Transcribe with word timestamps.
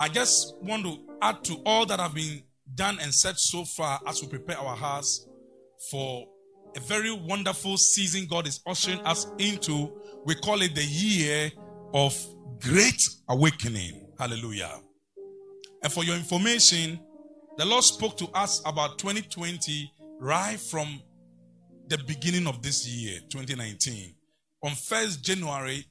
I 0.00 0.08
just 0.08 0.56
want 0.60 0.84
to 0.84 0.98
add 1.22 1.44
to 1.44 1.56
all 1.64 1.86
that 1.86 2.00
have 2.00 2.14
been 2.14 2.42
done 2.74 2.98
and 3.00 3.14
said 3.14 3.38
so 3.38 3.64
far 3.64 4.00
as 4.06 4.20
we 4.20 4.28
prepare 4.28 4.58
our 4.58 4.74
hearts 4.74 5.28
for 5.90 6.26
a 6.76 6.80
very 6.80 7.12
wonderful 7.12 7.76
season 7.76 8.26
God 8.28 8.48
is 8.48 8.60
ushering 8.66 9.00
us 9.00 9.26
into. 9.38 9.92
We 10.24 10.34
call 10.34 10.62
it 10.62 10.74
the 10.74 10.84
year 10.84 11.52
of 11.92 12.16
great 12.60 13.00
awakening. 13.28 14.08
Hallelujah. 14.18 14.80
And 15.82 15.92
for 15.92 16.02
your 16.02 16.16
information, 16.16 16.98
the 17.56 17.64
Lord 17.64 17.84
spoke 17.84 18.16
to 18.16 18.26
us 18.34 18.60
about 18.66 18.98
2020 18.98 19.92
right 20.18 20.58
from 20.58 21.00
the 21.86 21.98
beginning 21.98 22.48
of 22.48 22.62
this 22.62 22.88
year, 22.88 23.20
2019. 23.28 24.14
On 24.64 24.70
1st 24.72 25.22
January 25.22 25.84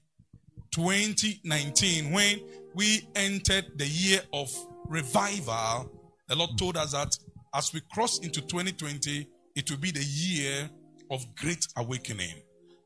2019, 0.71 2.11
when 2.11 2.39
we 2.75 3.07
entered 3.15 3.65
the 3.77 3.87
year 3.87 4.21
of 4.33 4.49
revival, 4.87 5.91
the 6.27 6.35
Lord 6.35 6.57
told 6.57 6.77
us 6.77 6.91
that 6.93 7.09
as 7.53 7.73
we 7.73 7.81
cross 7.91 8.19
into 8.19 8.41
2020, 8.41 9.27
it 9.55 9.69
will 9.69 9.77
be 9.77 9.91
the 9.91 10.03
year 10.03 10.69
of 11.11 11.23
great 11.35 11.65
awakening. 11.77 12.41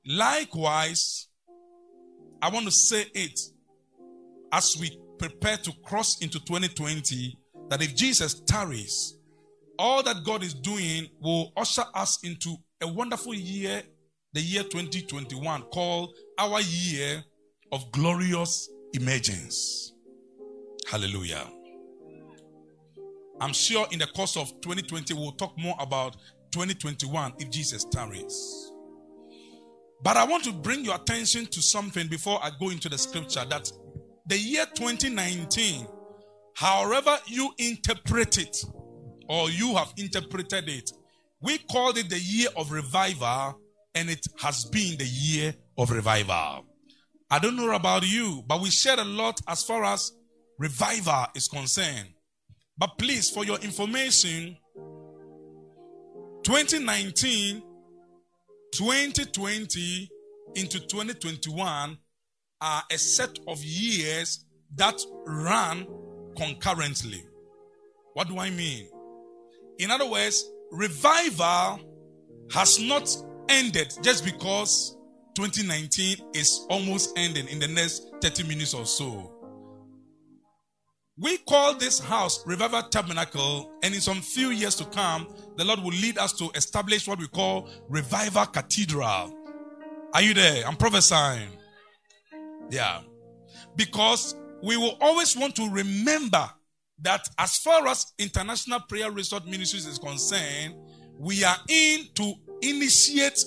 Likewise, 0.05 1.27
I 2.41 2.49
want 2.49 2.65
to 2.65 2.71
say 2.71 3.05
it 3.13 3.39
as 4.51 4.77
we 4.79 4.99
prepare 5.17 5.57
to 5.57 5.71
cross 5.83 6.21
into 6.21 6.39
2020 6.39 7.37
that 7.69 7.81
if 7.81 7.95
Jesus 7.95 8.41
tarries, 8.41 9.17
all 9.79 10.03
that 10.03 10.23
God 10.23 10.43
is 10.43 10.53
doing 10.53 11.07
will 11.21 11.51
usher 11.55 11.83
us 11.93 12.19
into 12.23 12.55
a 12.81 12.87
wonderful 12.87 13.33
year, 13.33 13.81
the 14.33 14.41
year 14.41 14.63
2021, 14.63 15.61
called 15.63 16.13
our 16.37 16.61
year 16.61 17.23
of 17.71 17.91
glorious 17.91 18.69
emergence. 18.93 19.93
Hallelujah. 20.89 21.47
I'm 23.39 23.53
sure 23.53 23.87
in 23.91 23.99
the 23.99 24.07
course 24.07 24.35
of 24.37 24.47
2020, 24.61 25.13
we'll 25.13 25.33
talk 25.33 25.57
more 25.57 25.75
about 25.79 26.15
2021 26.51 27.33
if 27.39 27.49
Jesus 27.49 27.85
tarries. 27.85 28.71
But 30.03 30.17
I 30.17 30.25
want 30.25 30.43
to 30.45 30.53
bring 30.53 30.85
your 30.85 30.95
attention 30.95 31.45
to 31.47 31.61
something 31.61 32.07
before 32.07 32.39
I 32.43 32.51
go 32.59 32.69
into 32.69 32.89
the 32.89 32.97
scripture 32.97 33.45
that 33.49 33.71
the 34.27 34.37
year 34.37 34.65
2019, 34.75 35.87
however 36.55 37.17
you 37.27 37.51
interpret 37.57 38.37
it, 38.37 38.63
or 39.29 39.49
you 39.49 39.75
have 39.75 39.93
interpreted 39.97 40.69
it, 40.69 40.91
we 41.41 41.57
called 41.57 41.97
it 41.97 42.09
the 42.09 42.19
year 42.19 42.49
of 42.55 42.71
revival, 42.71 43.59
and 43.95 44.09
it 44.09 44.25
has 44.39 44.65
been 44.65 44.97
the 44.97 45.05
year 45.05 45.53
of 45.77 45.91
revival. 45.91 46.65
I 47.29 47.39
don't 47.39 47.55
know 47.55 47.71
about 47.71 48.07
you, 48.07 48.43
but 48.47 48.61
we 48.61 48.69
shared 48.69 48.99
a 48.99 49.03
lot 49.03 49.41
as 49.47 49.63
far 49.63 49.83
as 49.83 50.13
revival 50.57 51.25
is 51.35 51.47
concerned. 51.47 52.09
But 52.77 52.97
please, 52.97 53.29
for 53.29 53.43
your 53.43 53.57
information, 53.59 54.57
2019, 56.43 57.61
2020 58.73 60.09
into 60.55 60.79
2021 60.79 61.97
are 62.61 62.83
a 62.91 62.97
set 62.97 63.39
of 63.47 63.63
years 63.63 64.45
that 64.75 64.99
run 65.25 65.87
concurrently. 66.37 67.23
What 68.13 68.27
do 68.27 68.39
I 68.39 68.49
mean? 68.49 68.89
In 69.79 69.91
other 69.91 70.07
words, 70.07 70.49
revival 70.71 71.79
has 72.51 72.79
not 72.79 73.09
ended 73.49 73.93
just 74.01 74.23
because 74.25 74.96
2019 75.37 76.17
is 76.33 76.65
almost 76.67 77.13
ending 77.15 77.47
in 77.49 77.59
the 77.59 77.67
next 77.67 78.11
30 78.23 78.41
minutes 78.47 78.73
or 78.73 78.87
so. 78.87 79.31
We 81.15 81.37
call 81.37 81.75
this 81.75 81.99
house 81.99 82.43
Revival 82.47 82.81
Tabernacle, 82.81 83.71
and 83.83 83.93
in 83.93 84.01
some 84.01 84.19
few 84.21 84.49
years 84.49 84.73
to 84.77 84.85
come, 84.85 85.27
the 85.55 85.63
Lord 85.63 85.81
will 85.81 85.91
lead 85.91 86.17
us 86.17 86.33
to 86.39 86.49
establish 86.55 87.07
what 87.07 87.19
we 87.19 87.27
call 87.27 87.69
Revival 87.87 88.47
Cathedral. 88.47 89.31
Are 90.15 90.21
you 90.23 90.33
there? 90.33 90.65
I'm 90.65 90.75
prophesying. 90.75 91.49
Yeah. 92.71 93.01
Because 93.75 94.35
we 94.63 94.75
will 94.75 94.97
always 95.01 95.37
want 95.37 95.55
to 95.57 95.69
remember 95.69 96.49
that 97.03 97.29
as 97.37 97.57
far 97.57 97.87
as 97.87 98.07
International 98.17 98.79
Prayer 98.89 99.11
Resort 99.11 99.45
Ministries 99.45 99.85
is 99.85 99.99
concerned, 99.99 100.73
we 101.19 101.43
are 101.43 101.57
in 101.69 102.07
to 102.15 102.33
initiate 102.63 103.37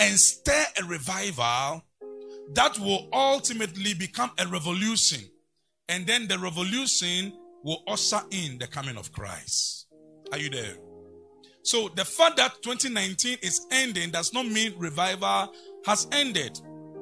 and 0.00 0.18
stir 0.18 0.64
a 0.80 0.84
revival 0.84 1.84
that 2.54 2.78
will 2.78 3.08
ultimately 3.12 3.94
become 3.94 4.30
a 4.38 4.46
revolution. 4.46 5.20
And 5.88 6.06
then 6.06 6.28
the 6.28 6.38
revolution 6.38 7.32
will 7.64 7.82
usher 7.86 8.20
in 8.30 8.58
the 8.58 8.66
coming 8.66 8.96
of 8.96 9.12
Christ. 9.12 9.86
Are 10.32 10.38
you 10.38 10.50
there? 10.50 10.76
So 11.62 11.88
the 11.94 12.04
fact 12.04 12.36
that 12.36 12.62
2019 12.62 13.38
is 13.42 13.66
ending 13.70 14.10
does 14.10 14.32
not 14.32 14.46
mean 14.46 14.72
revival 14.78 15.52
has 15.84 16.06
ended. 16.12 16.58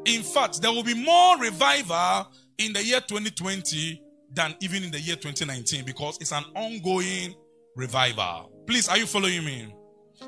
In 0.07 0.23
fact, 0.23 0.63
there 0.63 0.73
will 0.73 0.83
be 0.83 0.95
more 0.95 1.39
revival 1.39 2.29
in 2.59 2.73
the 2.73 2.83
year 2.83 3.01
2020 3.01 4.03
than 4.33 4.55
even 4.61 4.85
in 4.85 4.91
the 4.91 5.01
year 5.01 5.17
2019 5.17 5.85
because 5.85 6.19
it's 6.21 6.33
an 6.33 6.45
ongoing 6.55 7.35
revival. 7.77 8.51
Please, 8.67 8.89
are 8.89 8.99
you 8.99 9.07
following 9.07 9.45
me? 9.45 9.75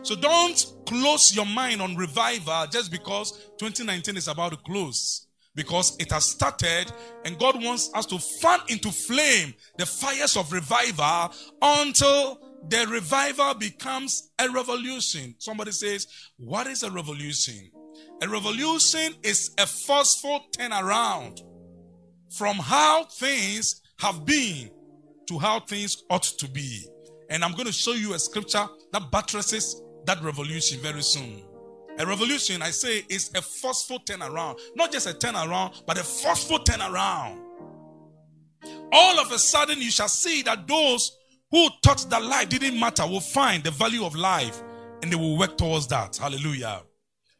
So 0.02 0.14
don't 0.14 0.64
close 0.86 1.34
your 1.34 1.46
mind 1.46 1.82
on 1.82 1.96
revival 1.96 2.66
just 2.66 2.90
because 2.90 3.32
2019 3.58 4.16
is 4.16 4.28
about 4.28 4.52
to 4.52 4.58
close. 4.58 5.26
Because 5.54 5.96
it 5.98 6.12
has 6.12 6.24
started 6.24 6.92
and 7.24 7.38
God 7.38 7.62
wants 7.62 7.90
us 7.94 8.06
to 8.06 8.18
fan 8.18 8.60
into 8.68 8.92
flame 8.92 9.54
the 9.76 9.86
fires 9.86 10.36
of 10.36 10.52
revival 10.52 11.34
until 11.60 12.38
the 12.68 12.86
revival 12.86 13.54
becomes 13.54 14.30
a 14.38 14.48
revolution. 14.50 15.34
Somebody 15.38 15.72
says, 15.72 16.06
What 16.36 16.66
is 16.68 16.82
a 16.84 16.90
revolution? 16.90 17.70
A 18.22 18.28
revolution 18.28 19.14
is 19.22 19.54
a 19.58 19.66
forceful 19.66 20.44
turnaround 20.56 21.40
from 22.30 22.56
how 22.56 23.04
things 23.04 23.80
have 23.98 24.24
been 24.24 24.70
to 25.28 25.38
how 25.38 25.60
things 25.60 26.02
ought 26.10 26.22
to 26.22 26.48
be. 26.48 26.86
And 27.30 27.44
I'm 27.44 27.52
going 27.52 27.66
to 27.66 27.72
show 27.72 27.92
you 27.92 28.14
a 28.14 28.18
scripture 28.18 28.66
that 28.92 29.10
buttresses 29.10 29.82
that 30.06 30.22
revolution 30.22 30.80
very 30.80 31.02
soon. 31.02 31.42
A 31.98 32.06
revolution, 32.06 32.62
I 32.62 32.70
say, 32.70 33.04
is 33.08 33.30
a 33.34 33.42
forceful 33.42 33.98
turnaround. 34.00 34.58
Not 34.76 34.92
just 34.92 35.08
a 35.08 35.12
turnaround, 35.12 35.82
but 35.86 35.98
a 35.98 36.04
forceful 36.04 36.60
turnaround. 36.60 37.40
All 38.92 39.20
of 39.20 39.32
a 39.32 39.38
sudden, 39.38 39.80
you 39.80 39.90
shall 39.90 40.08
see 40.08 40.42
that 40.42 40.66
those 40.66 41.16
who 41.50 41.68
thought 41.82 42.08
that 42.10 42.22
life 42.22 42.48
didn't 42.48 42.78
matter 42.78 43.06
will 43.06 43.20
find 43.20 43.64
the 43.64 43.70
value 43.72 44.04
of 44.04 44.14
life 44.14 44.62
and 45.02 45.12
they 45.12 45.16
will 45.16 45.38
work 45.38 45.56
towards 45.58 45.86
that. 45.88 46.16
Hallelujah. 46.16 46.82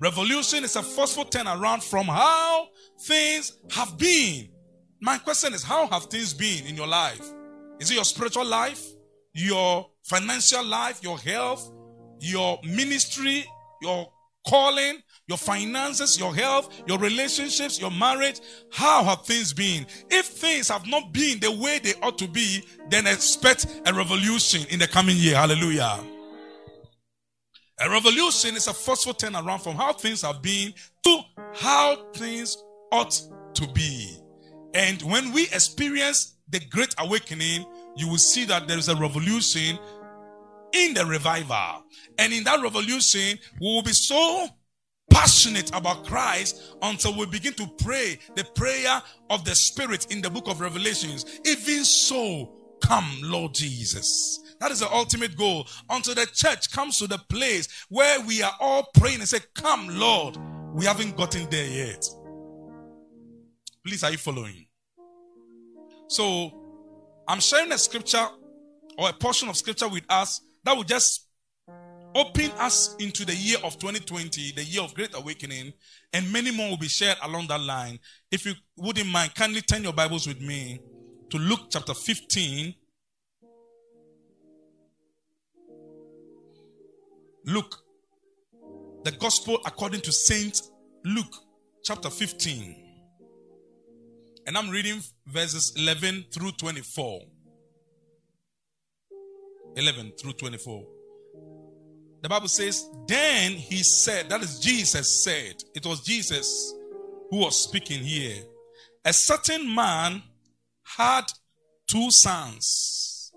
Revolution 0.00 0.64
is 0.64 0.76
a 0.76 0.82
forceful 0.82 1.24
turnaround 1.24 1.82
from 1.82 2.06
how 2.06 2.68
things 3.00 3.58
have 3.70 3.98
been. 3.98 4.48
My 5.00 5.18
question 5.18 5.54
is, 5.54 5.62
how 5.62 5.86
have 5.88 6.04
things 6.04 6.34
been 6.34 6.66
in 6.66 6.76
your 6.76 6.86
life? 6.86 7.22
Is 7.80 7.90
it 7.90 7.94
your 7.94 8.04
spiritual 8.04 8.46
life, 8.46 8.84
your 9.32 9.90
financial 10.02 10.64
life, 10.64 11.02
your 11.02 11.18
health, 11.18 11.70
your 12.20 12.58
ministry, 12.64 13.44
your 13.82 14.08
calling, 14.46 15.02
your 15.26 15.38
finances, 15.38 16.18
your 16.18 16.34
health, 16.34 16.82
your 16.86 16.98
relationships, 16.98 17.80
your 17.80 17.90
marriage. 17.90 18.40
How 18.72 19.04
have 19.04 19.26
things 19.26 19.52
been? 19.52 19.86
If 20.10 20.26
things 20.26 20.68
have 20.68 20.86
not 20.86 21.12
been 21.12 21.38
the 21.38 21.52
way 21.52 21.78
they 21.78 21.94
ought 22.02 22.18
to 22.18 22.28
be, 22.28 22.64
then 22.88 23.06
expect 23.06 23.66
a 23.86 23.92
revolution 23.92 24.66
in 24.70 24.78
the 24.78 24.88
coming 24.88 25.16
year. 25.16 25.36
Hallelujah. 25.36 26.00
A 27.80 27.90
revolution 27.90 28.56
is 28.56 28.66
a 28.66 28.74
forceful 28.74 29.14
turnaround 29.14 29.62
from 29.62 29.76
how 29.76 29.92
things 29.92 30.22
have 30.22 30.42
been 30.42 30.72
to 31.04 31.20
how 31.54 31.96
things 32.14 32.56
ought 32.90 33.20
to 33.54 33.68
be. 33.68 34.16
And 34.74 35.00
when 35.02 35.32
we 35.32 35.44
experience 35.44 36.34
the 36.48 36.60
great 36.70 36.94
awakening, 36.98 37.66
you 37.98 38.08
will 38.08 38.18
see 38.18 38.44
that 38.46 38.68
there 38.68 38.78
is 38.78 38.88
a 38.88 38.96
revolution 38.96 39.78
in 40.72 40.94
the 40.94 41.04
revival. 41.06 41.84
And 42.18 42.32
in 42.32 42.44
that 42.44 42.62
revolution, 42.62 43.38
we 43.60 43.66
will 43.66 43.82
be 43.82 43.92
so 43.92 44.48
passionate 45.10 45.70
about 45.74 46.04
Christ 46.04 46.76
until 46.82 47.16
we 47.16 47.26
begin 47.26 47.54
to 47.54 47.66
pray 47.78 48.18
the 48.36 48.44
prayer 48.54 49.02
of 49.30 49.44
the 49.44 49.54
Spirit 49.54 50.12
in 50.12 50.20
the 50.20 50.30
book 50.30 50.48
of 50.48 50.60
Revelations. 50.60 51.40
Even 51.46 51.84
so, 51.84 52.52
come, 52.82 53.10
Lord 53.22 53.54
Jesus. 53.54 54.40
That 54.60 54.70
is 54.70 54.80
the 54.80 54.92
ultimate 54.92 55.36
goal. 55.36 55.66
Until 55.88 56.14
the 56.14 56.26
church 56.26 56.70
comes 56.72 56.98
to 56.98 57.06
the 57.06 57.18
place 57.28 57.68
where 57.88 58.20
we 58.20 58.42
are 58.42 58.54
all 58.60 58.88
praying 58.94 59.20
and 59.20 59.28
say, 59.28 59.38
Come, 59.54 59.88
Lord. 59.88 60.36
We 60.74 60.84
haven't 60.84 61.16
gotten 61.16 61.48
there 61.48 61.66
yet. 61.66 62.04
Please, 63.84 64.04
are 64.04 64.10
you 64.10 64.18
following? 64.18 64.66
So, 66.08 66.57
I'm 67.28 67.40
sharing 67.40 67.70
a 67.72 67.78
scripture 67.78 68.26
or 68.96 69.10
a 69.10 69.12
portion 69.12 69.50
of 69.50 69.56
scripture 69.56 69.86
with 69.86 70.04
us 70.08 70.40
that 70.64 70.74
will 70.74 70.82
just 70.82 71.26
open 72.14 72.50
us 72.52 72.96
into 72.98 73.26
the 73.26 73.34
year 73.34 73.58
of 73.62 73.78
2020, 73.78 74.52
the 74.52 74.64
year 74.64 74.82
of 74.82 74.94
great 74.94 75.14
awakening, 75.14 75.74
and 76.14 76.32
many 76.32 76.50
more 76.50 76.70
will 76.70 76.78
be 76.78 76.88
shared 76.88 77.18
along 77.22 77.46
that 77.48 77.60
line. 77.60 77.98
If 78.32 78.46
you 78.46 78.54
wouldn't 78.78 79.08
mind, 79.08 79.34
kindly 79.34 79.60
turn 79.60 79.82
your 79.82 79.92
Bibles 79.92 80.26
with 80.26 80.40
me 80.40 80.80
to 81.28 81.36
Luke 81.36 81.66
chapter 81.70 81.92
15. 81.92 82.74
Luke, 87.44 87.76
the 89.04 89.12
gospel 89.12 89.58
according 89.66 90.00
to 90.00 90.12
Saint 90.12 90.62
Luke 91.04 91.34
chapter 91.84 92.08
15. 92.08 92.87
And 94.48 94.56
I'm 94.56 94.70
reading 94.70 95.02
verses 95.26 95.74
11 95.76 96.24
through 96.32 96.52
24. 96.52 97.20
11 99.76 100.12
through 100.18 100.32
24. 100.32 100.86
The 102.22 102.30
Bible 102.30 102.48
says, 102.48 102.88
Then 103.06 103.52
he 103.52 103.82
said, 103.82 104.30
that 104.30 104.40
is 104.40 104.58
Jesus 104.58 105.22
said, 105.22 105.62
it 105.74 105.84
was 105.84 106.00
Jesus 106.00 106.74
who 107.28 107.40
was 107.40 107.62
speaking 107.62 108.02
here. 108.02 108.42
A 109.04 109.12
certain 109.12 109.74
man 109.74 110.22
had 110.96 111.24
two 111.86 112.10
sons. 112.10 113.30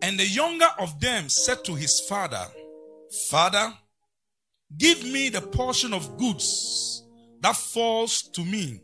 And 0.00 0.18
the 0.18 0.26
younger 0.26 0.70
of 0.78 0.98
them 1.00 1.28
said 1.28 1.62
to 1.64 1.74
his 1.74 2.00
father, 2.08 2.46
Father, 3.28 3.74
give 4.78 5.04
me 5.04 5.28
the 5.28 5.42
portion 5.42 5.92
of 5.92 6.16
goods 6.16 7.04
that 7.42 7.56
falls 7.56 8.22
to 8.22 8.42
me. 8.42 8.80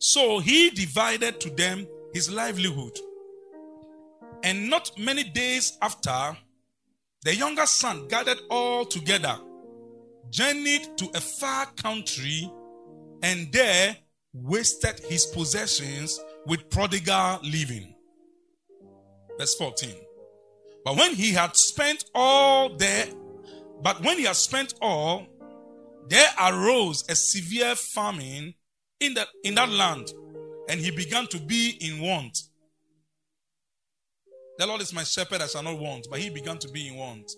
So 0.00 0.38
he 0.38 0.70
divided 0.70 1.40
to 1.40 1.50
them 1.50 1.86
his 2.14 2.30
livelihood. 2.30 2.98
And 4.42 4.70
not 4.70 4.98
many 4.98 5.24
days 5.24 5.76
after, 5.82 6.36
the 7.22 7.36
younger 7.36 7.66
son 7.66 8.08
gathered 8.08 8.40
all 8.48 8.86
together, 8.86 9.38
journeyed 10.30 10.96
to 10.96 11.10
a 11.14 11.20
far 11.20 11.66
country, 11.76 12.50
and 13.22 13.52
there 13.52 13.94
wasted 14.32 15.00
his 15.00 15.26
possessions 15.26 16.18
with 16.46 16.70
prodigal 16.70 17.40
living. 17.42 17.94
Verse 19.38 19.54
14. 19.56 19.90
But 20.82 20.96
when 20.96 21.14
he 21.14 21.32
had 21.32 21.54
spent 21.56 22.06
all 22.14 22.70
there, 22.70 23.06
but 23.82 24.02
when 24.02 24.16
he 24.16 24.24
had 24.24 24.36
spent 24.36 24.74
all, 24.80 25.26
there 26.08 26.28
arose 26.40 27.04
a 27.10 27.14
severe 27.14 27.74
famine 27.74 28.54
in 29.00 29.14
that, 29.14 29.28
in 29.44 29.54
that 29.56 29.70
land, 29.70 30.12
and 30.68 30.80
he 30.80 30.90
began 30.90 31.26
to 31.28 31.38
be 31.38 31.76
in 31.80 32.00
want. 32.00 32.38
The 34.58 34.66
Lord 34.66 34.82
is 34.82 34.92
my 34.92 35.04
shepherd, 35.04 35.40
I 35.40 35.46
shall 35.46 35.62
not 35.62 35.78
want. 35.78 36.06
But 36.10 36.20
he 36.20 36.28
began 36.28 36.58
to 36.58 36.68
be 36.68 36.88
in 36.88 36.96
want. 36.96 37.32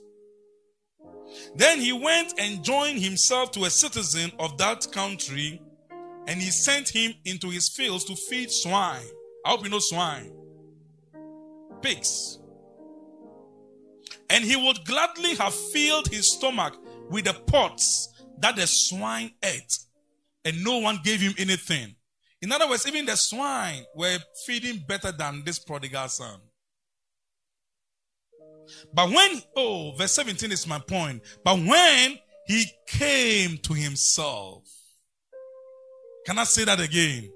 Then 1.55 1.81
he 1.81 1.93
went 1.93 2.35
and 2.39 2.65
joined 2.65 2.99
himself 3.01 3.53
to 3.53 3.65
a 3.65 3.71
citizen 3.71 4.33
of 4.39 4.59
that 4.59 4.91
country, 4.93 5.63
and 6.27 6.41
he 6.41 6.51
sent 6.51 6.89
him 6.89 7.15
into 7.25 7.49
his 7.49 7.69
fields 7.69 8.05
to 8.05 8.17
feed 8.17 8.51
swine. 8.51 9.07
I 9.47 9.51
hope 9.51 9.65
you 9.65 9.71
know 9.71 9.79
swine. 9.79 10.33
Pigs. 11.81 12.39
And 14.29 14.45
he 14.45 14.57
would 14.57 14.85
gladly 14.85 15.35
have 15.37 15.55
filled 15.55 16.09
his 16.09 16.33
stomach 16.33 16.77
with 17.11 17.27
the 17.27 17.35
pots 17.35 18.09
that 18.39 18.57
the 18.57 18.67
swine 18.67 19.33
ate, 19.43 19.79
and 20.45 20.65
no 20.65 20.79
one 20.79 20.99
gave 21.03 21.21
him 21.21 21.35
anything. 21.39 21.95
In 22.41 22.51
other 22.51 22.69
words, 22.69 22.87
even 22.87 23.07
the 23.07 23.17
swine 23.17 23.85
were 23.95 24.19
feeding 24.47 24.83
better 24.87 25.13
than 25.13 25.45
this 25.45 25.59
prodigal 25.59 26.09
son. 26.09 26.41
But 28.93 29.11
when, 29.11 29.43
oh, 29.57 29.93
verse 29.97 30.13
17 30.13 30.51
is 30.51 30.67
my 30.67 30.79
point. 30.79 31.23
But 31.45 31.59
when 31.59 32.19
he 32.47 32.65
came 32.87 33.59
to 33.59 33.75
himself, 33.75 34.65
can 36.27 36.39
I 36.39 36.45
say 36.45 36.65
that 36.65 36.81
again? 36.81 37.31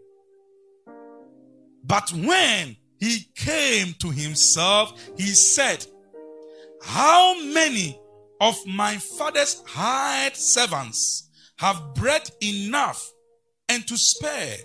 But 1.84 2.10
when 2.12 2.76
he 2.98 3.28
came 3.36 3.94
to 4.00 4.10
himself, 4.10 5.00
he 5.16 5.26
said, 5.26 5.86
How 6.82 7.40
many 7.40 8.00
of 8.40 8.56
my 8.66 8.96
father's 8.96 9.62
hired 9.66 10.36
servants 10.36 11.25
have 11.58 11.94
bread 11.94 12.30
enough 12.42 13.12
and 13.68 13.86
to 13.88 13.96
spare, 13.96 14.56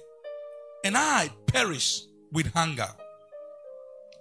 and 0.83 0.95
I 0.97 1.29
perish 1.47 2.01
with 2.31 2.53
hunger? 2.53 2.87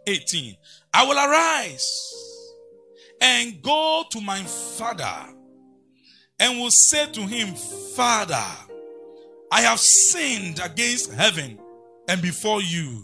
18. 0.07 0.57
I 0.95 1.07
will 1.07 1.19
arise 1.19 2.15
and 3.21 3.63
go 3.63 4.05
to 4.11 4.21
my 4.21 4.41
father 4.41 5.35
and 6.39 6.59
will 6.59 6.71
say 6.71 7.07
to 7.13 7.21
him, 7.27 7.55
Father, 7.95 8.47
I 9.53 9.61
have 9.63 9.79
sinned 9.79 10.61
against 10.63 11.13
heaven 11.13 11.59
and 12.09 12.23
before 12.23 12.63
you, 12.63 13.03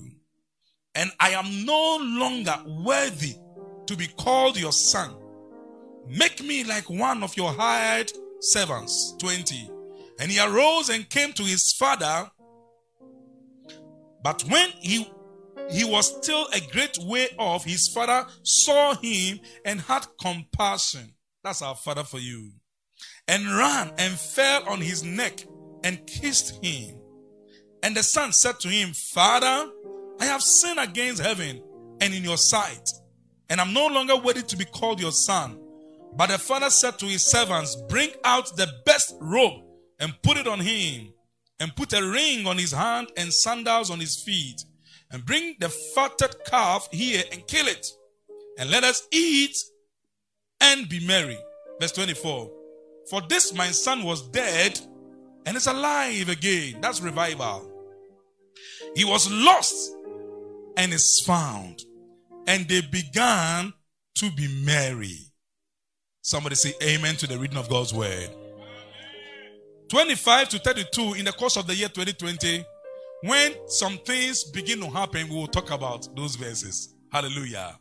and 0.94 1.10
I 1.20 1.30
am 1.30 1.66
no 1.66 1.98
longer 2.00 2.56
worthy 2.84 3.34
to 3.86 3.96
be 3.96 4.06
called 4.06 4.58
your 4.58 4.72
son. 4.72 5.14
Make 6.08 6.42
me 6.42 6.64
like 6.64 6.88
one 6.88 7.22
of 7.22 7.36
your 7.36 7.52
hired 7.52 8.10
servants. 8.41 9.15
20. 9.19 9.71
And 10.19 10.31
he 10.31 10.41
arose 10.41 10.88
and 10.88 11.09
came 11.09 11.33
to 11.35 11.43
his 11.43 11.73
father. 11.79 12.31
But 14.23 14.43
when 14.44 14.71
he 14.81 15.09
he 15.71 15.85
was 15.85 16.17
still 16.17 16.47
a 16.55 16.61
great 16.73 16.97
way 17.00 17.29
off. 17.38 17.65
His 17.65 17.88
father 17.88 18.27
saw 18.43 18.94
him 18.94 19.41
and 19.65 19.81
had 19.81 20.06
compassion. 20.21 21.15
That's 21.43 21.62
our 21.62 21.75
father 21.75 22.05
for 22.05 22.19
you. 22.19 22.53
And 23.29 23.44
ran 23.44 23.93
and 23.99 24.15
fell 24.15 24.69
on 24.69 24.81
his 24.81 25.03
neck 25.03 25.44
and 25.83 26.06
kissed 26.06 26.65
him. 26.65 26.99
And 27.83 27.97
the 27.97 28.03
son 28.03 28.33
said 28.33 28.61
to 28.61 28.69
him, 28.69 28.93
Father, 29.12 29.71
I 30.21 30.25
have 30.25 30.43
sinned 30.43 30.79
against 30.79 31.23
heaven 31.23 31.62
and 32.00 32.15
in 32.15 32.25
your 32.25 32.37
sight, 32.37 32.88
and 33.49 33.61
I'm 33.61 33.73
no 33.73 33.87
longer 33.87 34.17
worthy 34.17 34.43
to 34.43 34.56
be 34.56 34.65
called 34.65 35.00
your 35.00 35.12
son. 35.12 35.59
But 36.16 36.30
the 36.30 36.38
father 36.38 36.70
said 36.70 36.98
to 36.98 37.06
his 37.06 37.22
servants, 37.22 37.76
Bring 37.88 38.10
out 38.24 38.56
the 38.56 38.68
best 38.84 39.14
robe 39.20 39.62
and 40.00 40.14
put 40.22 40.36
it 40.36 40.46
on 40.46 40.60
him, 40.60 41.12
and 41.60 41.74
put 41.74 41.92
a 41.92 42.02
ring 42.02 42.46
on 42.46 42.58
his 42.58 42.72
hand 42.72 43.08
and 43.16 43.32
sandals 43.32 43.90
on 43.90 44.00
his 44.00 44.22
feet 44.22 44.64
and 45.10 45.24
bring 45.24 45.56
the 45.60 45.68
fatted 45.68 46.34
calf 46.44 46.88
here 46.90 47.22
and 47.32 47.46
kill 47.46 47.66
it. 47.66 47.86
And 48.58 48.70
let 48.70 48.84
us 48.84 49.06
eat 49.12 49.56
and 50.60 50.88
be 50.88 51.06
merry. 51.06 51.38
Verse 51.80 51.92
24. 51.92 52.50
For 53.10 53.20
this 53.28 53.54
my 53.54 53.68
son 53.68 54.02
was 54.02 54.28
dead 54.30 54.80
and 55.44 55.56
is 55.56 55.66
alive 55.66 56.28
again. 56.28 56.80
That's 56.80 57.00
revival. 57.00 57.70
He 58.94 59.04
was 59.04 59.30
lost 59.30 59.94
and 60.76 60.92
is 60.92 61.22
found. 61.24 61.82
And 62.46 62.68
they 62.68 62.80
began 62.80 63.73
to 64.16 64.30
be 64.32 64.49
merry. 64.64 65.25
Somebody 66.26 66.56
say 66.56 66.75
amen 66.83 67.14
to 67.18 67.28
the 67.28 67.38
reading 67.38 67.56
of 67.56 67.68
God's 67.68 67.95
word. 67.95 68.30
25 69.88 70.49
to 70.49 70.59
32 70.59 71.14
in 71.14 71.25
the 71.25 71.30
course 71.30 71.56
of 71.56 71.68
the 71.68 71.75
year 71.76 71.87
2020 71.87 72.64
when 73.23 73.52
some 73.68 73.97
things 73.99 74.42
begin 74.42 74.80
to 74.80 74.90
happen, 74.90 75.28
we 75.28 75.37
will 75.37 75.47
talk 75.47 75.71
about 75.71 76.09
those 76.16 76.35
verses. 76.35 76.97
Hallelujah. 77.12 77.78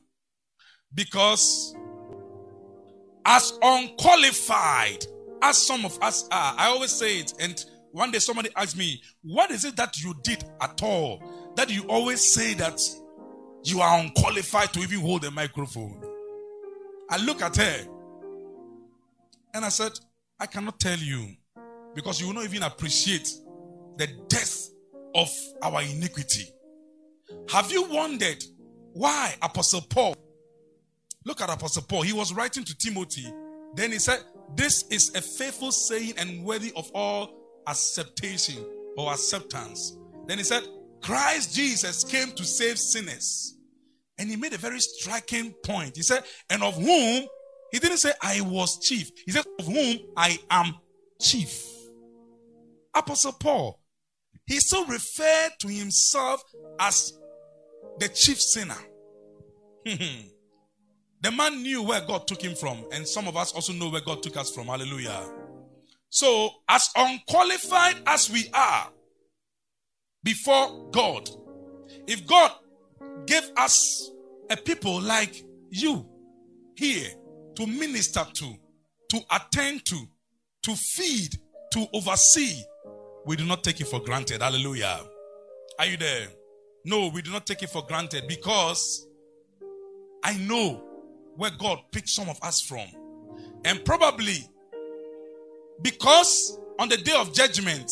Because 0.94 1.75
as 3.25 3.58
unqualified 3.64 5.08
as 5.42 5.58
some 5.58 5.84
of 5.84 5.98
us 6.04 6.28
are, 6.32 6.54
I 6.56 6.68
always 6.68 6.92
say 6.92 7.18
it, 7.18 7.34
and 7.40 7.66
one 7.94 8.12
day 8.12 8.20
somebody 8.20 8.50
asked 8.56 8.78
me, 8.78 9.02
What 9.24 9.50
is 9.50 9.66
it 9.66 9.75
that 9.78 10.00
you 10.04 10.14
did 10.22 10.44
at 10.62 10.84
all 10.84 11.24
that 11.56 11.72
you 11.72 11.82
always 11.88 12.22
say 12.22 12.54
that 12.54 12.80
you 13.64 13.82
are 13.82 14.00
unqualified 14.02 14.72
to 14.74 14.82
even 14.82 15.00
hold 15.00 15.25
a 15.25 15.32
microphone? 15.32 16.00
I 17.10 17.18
look 17.18 17.42
at 17.42 17.56
her 17.56 17.88
and 19.56 19.64
I 19.64 19.70
said, 19.70 19.94
I 20.40 20.48
cannot 20.48 20.80
tell 20.82 20.98
you 20.98 21.30
because 21.96 22.20
you 22.20 22.28
will 22.28 22.34
not 22.34 22.44
even 22.44 22.62
appreciate 22.64 23.30
the 23.98 24.08
depth 24.28 24.70
of 25.16 25.30
our 25.64 25.82
iniquity. 25.82 26.44
Have 27.50 27.72
you 27.72 27.84
wondered 27.86 28.44
why 28.92 29.34
Apostle 29.42 29.82
Paul? 29.90 30.14
Look 31.24 31.40
at 31.40 31.50
Apostle 31.50 31.84
Paul. 31.84 32.02
He 32.02 32.12
was 32.12 32.34
writing 32.34 32.66
to 32.66 32.78
Timothy. 32.78 33.32
Then 33.76 33.94
he 33.94 34.00
said, 34.00 34.20
This 34.56 34.84
is 34.90 35.16
a 35.16 35.22
faithful 35.22 35.72
saying 35.72 36.16
and 36.18 36.44
worthy 36.44 36.74
of 36.76 36.92
all 36.94 37.34
acceptation 37.66 38.64
or 38.98 39.14
acceptance. 39.14 39.98
Then 40.28 40.38
he 40.38 40.44
said, 40.44 40.64
Christ 41.02 41.56
Jesus 41.56 42.04
came 42.04 42.32
to 42.34 42.44
save 42.44 42.78
sinners. 42.78 43.58
And 44.18 44.30
he 44.30 44.36
made 44.36 44.54
a 44.54 44.58
very 44.58 44.80
striking 44.80 45.54
point. 45.64 45.96
He 45.96 46.04
said, 46.04 46.24
And 46.50 46.62
of 46.62 46.76
whom, 46.76 47.26
he 47.75 47.79
didn't 47.79 47.98
say, 47.98 48.13
I 48.22 48.39
was 48.39 48.79
chief. 48.79 49.12
He 49.25 49.34
said, 49.34 49.44
Of 49.60 49.65
whom 49.65 49.98
I 50.15 50.39
am 50.50 50.75
chief. 51.20 51.62
Apostle 52.94 53.34
Paul 53.34 53.82
he 54.46 54.60
still 54.60 54.86
referred 54.86 55.50
to 55.60 55.67
himself 55.67 56.44
as 56.79 57.13
the 58.00 58.08
chief 58.08 58.39
sinner. 58.39 58.77
the 59.86 61.32
man 61.36 61.63
knew 61.63 61.82
where 61.82 62.01
God 62.01 62.27
took 62.27 62.41
him 62.41 62.53
from, 62.55 62.86
and 62.91 63.08
some 63.08 63.27
of 63.27 63.36
us 63.36 63.53
also 63.53 63.74
know 63.74 63.89
where 63.89 64.01
God 64.01 64.22
took 64.22 64.38
us 64.38 64.53
from. 64.53 64.67
Hallelujah. 64.67 65.27
So, 66.10 66.50
as 66.70 66.89
unqualified 66.96 67.96
as 68.05 68.29
we 68.29 68.48
are, 68.53 68.91
before 70.24 70.89
God. 70.91 71.29
If 72.08 72.25
God 72.25 72.51
gave 73.25 73.44
us 73.58 74.12
a 74.50 74.58
people 74.58 75.00
like 75.01 75.44
you 75.70 76.08
here 76.75 77.10
to 77.56 77.68
minister 77.68 78.26
to, 78.34 78.56
to 79.10 79.20
attend 79.32 79.86
to, 79.86 80.08
to 80.64 80.76
feed, 80.76 81.36
to 81.72 81.88
oversee, 81.94 82.62
we 83.26 83.36
do 83.36 83.46
not 83.46 83.64
take 83.64 83.82
it 83.82 83.88
for 83.88 84.00
granted. 84.00 84.42
Hallelujah. 84.42 85.00
Are 85.80 85.86
you 85.86 85.98
there? 85.98 86.28
No, 86.86 87.08
we 87.08 87.22
do 87.22 87.32
not 87.32 87.46
take 87.46 87.64
it 87.64 87.70
for 87.70 87.84
granted 87.86 88.28
because 88.28 89.08
I 90.24 90.38
know 90.38 90.84
where 91.36 91.52
God 91.58 91.80
picked 91.92 92.10
some 92.10 92.30
of 92.30 92.38
us 92.42 92.62
from. 92.62 92.86
And 93.66 93.84
probably 93.84 94.48
because 95.82 96.60
on 96.80 96.90
the 96.90 96.98
day 96.98 97.14
of 97.18 97.34
judgment, 97.34 97.92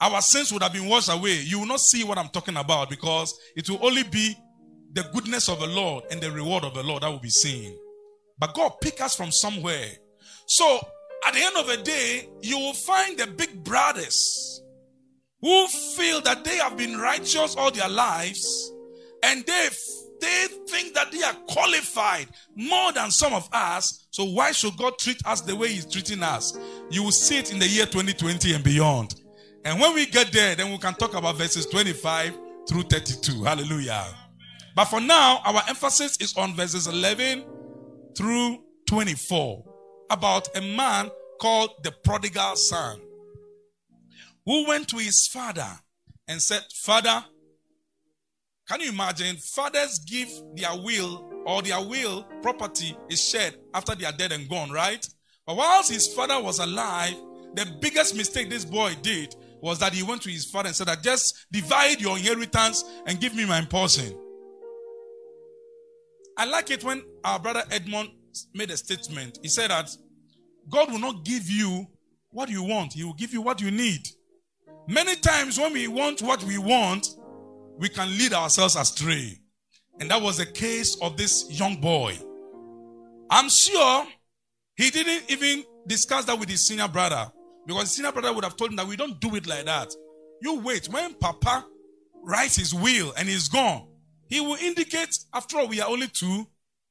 our 0.00 0.20
sins 0.22 0.52
would 0.52 0.62
have 0.62 0.72
been 0.72 0.88
washed 0.88 1.12
away. 1.12 1.40
You 1.42 1.60
will 1.60 1.66
not 1.66 1.80
see 1.80 2.04
what 2.04 2.18
I'm 2.18 2.28
talking 2.28 2.56
about 2.56 2.88
because 2.88 3.38
it 3.56 3.68
will 3.68 3.84
only 3.84 4.04
be 4.04 4.36
the 4.92 5.02
goodness 5.12 5.48
of 5.48 5.60
the 5.60 5.66
Lord 5.66 6.04
and 6.10 6.20
the 6.20 6.30
reward 6.30 6.64
of 6.64 6.74
the 6.74 6.82
Lord 6.82 7.02
that 7.02 7.10
will 7.10 7.18
be 7.18 7.30
seen. 7.30 7.76
But 8.38 8.54
God 8.54 8.74
pick 8.80 9.00
us 9.00 9.14
from 9.14 9.30
somewhere. 9.32 9.88
So 10.46 10.80
at 11.26 11.34
the 11.34 11.40
end 11.40 11.56
of 11.56 11.66
the 11.66 11.78
day, 11.78 12.28
you 12.42 12.58
will 12.58 12.74
find 12.74 13.18
the 13.18 13.26
big 13.26 13.64
brothers 13.64 14.62
who 15.40 15.66
feel 15.68 16.20
that 16.22 16.44
they 16.44 16.56
have 16.56 16.76
been 16.76 16.96
righteous 16.96 17.56
all 17.56 17.70
their 17.70 17.88
lives 17.88 18.72
and 19.22 19.44
they 19.46 19.68
they 20.20 20.46
think 20.66 20.94
that 20.94 21.12
they 21.12 21.22
are 21.22 21.34
qualified 21.48 22.26
more 22.56 22.92
than 22.92 23.08
some 23.10 23.32
of 23.32 23.48
us. 23.52 24.08
So 24.10 24.24
why 24.24 24.50
should 24.50 24.76
God 24.76 24.98
treat 24.98 25.24
us 25.24 25.42
the 25.42 25.54
way 25.54 25.68
He's 25.68 25.86
treating 25.86 26.24
us? 26.24 26.58
You 26.90 27.04
will 27.04 27.12
see 27.12 27.38
it 27.38 27.52
in 27.52 27.60
the 27.60 27.68
year 27.68 27.86
2020 27.86 28.52
and 28.54 28.64
beyond. 28.64 29.14
And 29.64 29.78
when 29.78 29.94
we 29.94 30.06
get 30.06 30.32
there, 30.32 30.56
then 30.56 30.72
we 30.72 30.78
can 30.78 30.94
talk 30.94 31.14
about 31.14 31.36
verses 31.36 31.66
25 31.66 32.36
through 32.68 32.82
32. 32.82 33.44
Hallelujah. 33.44 34.06
But 34.74 34.86
for 34.86 35.00
now, 35.00 35.40
our 35.44 35.62
emphasis 35.68 36.16
is 36.20 36.36
on 36.36 36.54
verses 36.54 36.88
11 36.88 37.44
through 38.18 38.58
24 38.88 39.64
about 40.10 40.48
a 40.56 40.60
man 40.60 41.08
called 41.40 41.70
the 41.84 41.92
prodigal 42.02 42.56
son 42.56 43.00
who 44.44 44.66
went 44.66 44.88
to 44.88 44.96
his 44.96 45.28
father 45.32 45.68
and 46.26 46.42
said, 46.42 46.62
Father, 46.82 47.24
can 48.68 48.80
you 48.80 48.90
imagine? 48.90 49.36
Fathers 49.36 50.00
give 50.00 50.28
their 50.56 50.76
will 50.76 51.30
or 51.46 51.62
their 51.62 51.80
will 51.80 52.26
property 52.42 52.96
is 53.08 53.22
shared 53.22 53.54
after 53.72 53.94
they 53.94 54.04
are 54.04 54.12
dead 54.12 54.32
and 54.32 54.48
gone, 54.48 54.70
right? 54.70 55.06
But 55.46 55.56
whilst 55.56 55.92
his 55.92 56.12
father 56.12 56.42
was 56.42 56.58
alive, 56.58 57.14
the 57.54 57.66
biggest 57.80 58.16
mistake 58.16 58.50
this 58.50 58.64
boy 58.64 58.96
did 59.00 59.34
was 59.60 59.78
that 59.78 59.94
he 59.94 60.02
went 60.02 60.22
to 60.22 60.30
his 60.30 60.44
father 60.50 60.66
and 60.66 60.76
said 60.76 60.88
that 60.88 61.02
just 61.04 61.46
divide 61.52 62.00
your 62.00 62.18
inheritance 62.18 62.84
and 63.06 63.20
give 63.20 63.34
me 63.34 63.46
my 63.46 63.64
portion. 63.64 64.12
I 66.38 66.44
like 66.44 66.70
it 66.70 66.84
when 66.84 67.02
our 67.24 67.40
brother 67.40 67.64
Edmond 67.72 68.10
made 68.54 68.70
a 68.70 68.76
statement. 68.76 69.40
He 69.42 69.48
said 69.48 69.70
that 69.70 69.90
God 70.70 70.92
will 70.92 71.00
not 71.00 71.24
give 71.24 71.50
you 71.50 71.88
what 72.30 72.48
you 72.48 72.62
want, 72.62 72.92
He 72.92 73.02
will 73.02 73.14
give 73.14 73.32
you 73.32 73.42
what 73.42 73.60
you 73.60 73.72
need. 73.72 74.06
Many 74.86 75.16
times 75.16 75.58
when 75.58 75.72
we 75.72 75.88
want 75.88 76.22
what 76.22 76.42
we 76.44 76.56
want, 76.56 77.08
we 77.76 77.88
can 77.88 78.08
lead 78.16 78.32
ourselves 78.32 78.76
astray. 78.76 79.38
And 80.00 80.10
that 80.10 80.22
was 80.22 80.38
the 80.38 80.46
case 80.46 80.96
of 81.02 81.16
this 81.16 81.46
young 81.50 81.80
boy. 81.80 82.16
I'm 83.30 83.48
sure 83.48 84.06
he 84.76 84.90
didn't 84.90 85.30
even 85.30 85.64
discuss 85.86 86.24
that 86.26 86.38
with 86.38 86.48
his 86.48 86.66
senior 86.66 86.88
brother 86.88 87.30
because 87.66 87.82
his 87.82 87.96
senior 87.96 88.12
brother 88.12 88.32
would 88.32 88.44
have 88.44 88.56
told 88.56 88.70
him 88.70 88.76
that 88.76 88.86
we 88.86 88.96
don't 88.96 89.20
do 89.20 89.34
it 89.34 89.46
like 89.46 89.64
that. 89.64 89.92
You 90.40 90.60
wait. 90.60 90.88
When 90.88 91.14
Papa 91.14 91.66
writes 92.22 92.56
his 92.56 92.72
will 92.72 93.12
and 93.18 93.28
he's 93.28 93.48
gone, 93.48 93.88
he 94.28 94.40
will 94.40 94.56
indicate, 94.56 95.18
after 95.32 95.58
all, 95.58 95.68
we 95.68 95.80
are 95.80 95.88
only 95.88 96.08
two. 96.08 96.46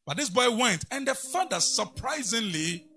But 0.05 0.17
this 0.17 0.29
boy 0.29 0.49
went. 0.55 0.85
And 0.91 1.07
the 1.07 1.15
father, 1.15 1.59
surprisingly, 1.59 2.87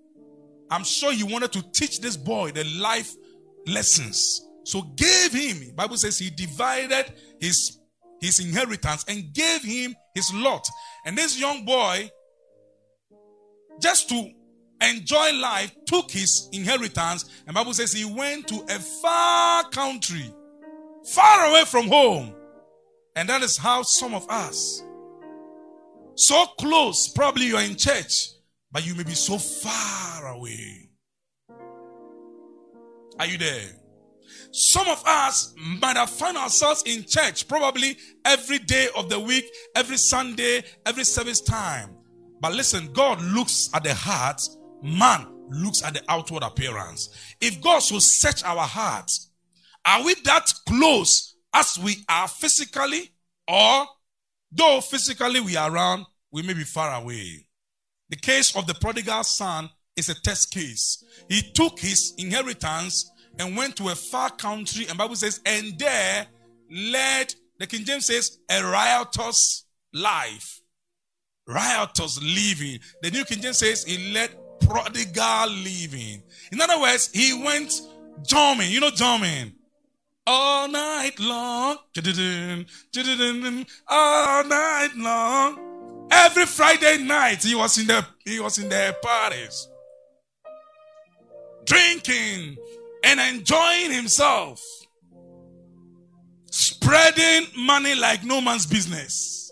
I'm 0.70 0.84
sure 0.84 1.12
he 1.12 1.24
wanted 1.24 1.52
to 1.52 1.62
teach 1.72 2.00
this 2.00 2.16
boy 2.16 2.52
the 2.52 2.64
life 2.78 3.12
lessons. 3.66 4.46
So 4.64 4.82
gave 4.82 5.32
him, 5.32 5.74
Bible 5.74 5.96
says 5.96 6.18
he 6.18 6.30
divided 6.30 7.12
his 7.40 7.78
his 8.20 8.38
inheritance 8.38 9.04
and 9.08 9.32
gave 9.32 9.62
him 9.62 9.96
his 10.14 10.32
lot. 10.34 10.68
And 11.06 11.16
this 11.16 11.40
young 11.40 11.64
boy, 11.64 12.10
just 13.80 14.10
to 14.10 14.30
enjoy 14.82 15.32
life, 15.38 15.74
took 15.86 16.10
his 16.10 16.48
inheritance. 16.52 17.24
And 17.46 17.54
Bible 17.54 17.72
says 17.72 17.92
he 17.92 18.04
went 18.04 18.46
to 18.48 18.62
a 18.68 18.78
far 18.78 19.64
country, 19.70 20.32
far 21.14 21.48
away 21.48 21.64
from 21.64 21.88
home. 21.88 22.34
And 23.16 23.28
that 23.28 23.42
is 23.42 23.56
how 23.56 23.82
some 23.82 24.14
of 24.14 24.28
us, 24.28 24.82
so 26.14 26.46
close, 26.58 27.08
probably 27.08 27.46
you 27.46 27.56
are 27.56 27.62
in 27.62 27.76
church, 27.76 28.30
but 28.70 28.86
you 28.86 28.94
may 28.94 29.02
be 29.02 29.14
so 29.14 29.38
far 29.38 30.28
away. 30.28 30.90
Are 33.18 33.26
you 33.26 33.38
there? 33.38 33.80
Some 34.52 34.88
of 34.88 35.02
us 35.06 35.54
might 35.56 35.96
have 35.96 36.10
found 36.10 36.36
ourselves 36.36 36.82
in 36.86 37.04
church 37.06 37.46
probably 37.46 37.96
every 38.24 38.58
day 38.58 38.88
of 38.96 39.08
the 39.08 39.18
week, 39.20 39.44
every 39.76 39.96
Sunday, 39.96 40.62
every 40.86 41.04
service 41.04 41.40
time. 41.40 41.96
But 42.40 42.54
listen, 42.54 42.92
God 42.92 43.20
looks 43.22 43.70
at 43.74 43.84
the 43.84 43.94
heart, 43.94 44.40
man 44.82 45.26
looks 45.50 45.82
at 45.82 45.94
the 45.94 46.02
outward 46.08 46.42
appearance. 46.42 47.10
If 47.40 47.60
God 47.60 47.80
should 47.82 48.02
search 48.02 48.44
our 48.44 48.66
hearts, 48.66 49.30
are 49.84 50.04
we 50.04 50.14
that 50.24 50.46
close 50.66 51.29
as 51.52 51.78
we 51.78 51.96
are 52.08 52.28
physically? 52.28 53.10
Or 53.48 53.86
though 54.52 54.80
physically 54.80 55.40
we 55.40 55.56
are 55.56 55.72
around, 55.72 56.06
we 56.30 56.42
may 56.42 56.54
be 56.54 56.64
far 56.64 57.00
away. 57.00 57.46
The 58.08 58.16
case 58.16 58.54
of 58.56 58.66
the 58.66 58.74
prodigal 58.74 59.24
son 59.24 59.70
is 59.96 60.08
a 60.08 60.20
test 60.20 60.52
case. 60.52 61.04
He 61.28 61.42
took 61.42 61.78
his 61.80 62.14
inheritance 62.18 63.10
and 63.38 63.56
went 63.56 63.76
to 63.76 63.88
a 63.88 63.94
far 63.94 64.30
country, 64.30 64.86
and 64.88 64.98
Bible 64.98 65.16
says, 65.16 65.40
and 65.46 65.78
there 65.78 66.26
led, 66.70 67.34
the 67.58 67.66
King 67.66 67.84
James 67.84 68.06
says, 68.06 68.38
a 68.50 68.62
riotous 68.62 69.64
life. 69.92 70.60
Riotous 71.46 72.20
living. 72.22 72.80
The 73.02 73.10
New 73.10 73.24
King 73.24 73.40
James 73.42 73.58
says 73.58 73.84
he 73.84 74.12
led 74.12 74.30
prodigal 74.60 75.48
living. 75.48 76.22
In 76.52 76.60
other 76.60 76.80
words, 76.80 77.10
he 77.12 77.42
went 77.44 77.72
jumping. 78.24 78.70
You 78.70 78.80
know 78.80 78.90
jumping? 78.90 79.54
All 80.32 80.68
night 80.68 81.18
long. 81.18 81.78
All 83.88 84.44
night 84.44 84.90
long. 84.96 86.06
Every 86.12 86.46
Friday 86.46 86.98
night 86.98 87.42
he 87.42 87.56
was 87.56 87.76
in 87.78 87.88
the 87.88 88.06
he 88.24 88.38
was 88.38 88.56
in 88.58 88.68
the 88.68 88.96
parties. 89.02 89.68
Drinking, 91.64 92.56
and 93.02 93.18
enjoying 93.18 93.90
himself, 93.90 94.64
spreading 96.48 97.48
money 97.56 97.96
like 97.96 98.22
no 98.22 98.40
man's 98.40 98.66
business. 98.66 99.50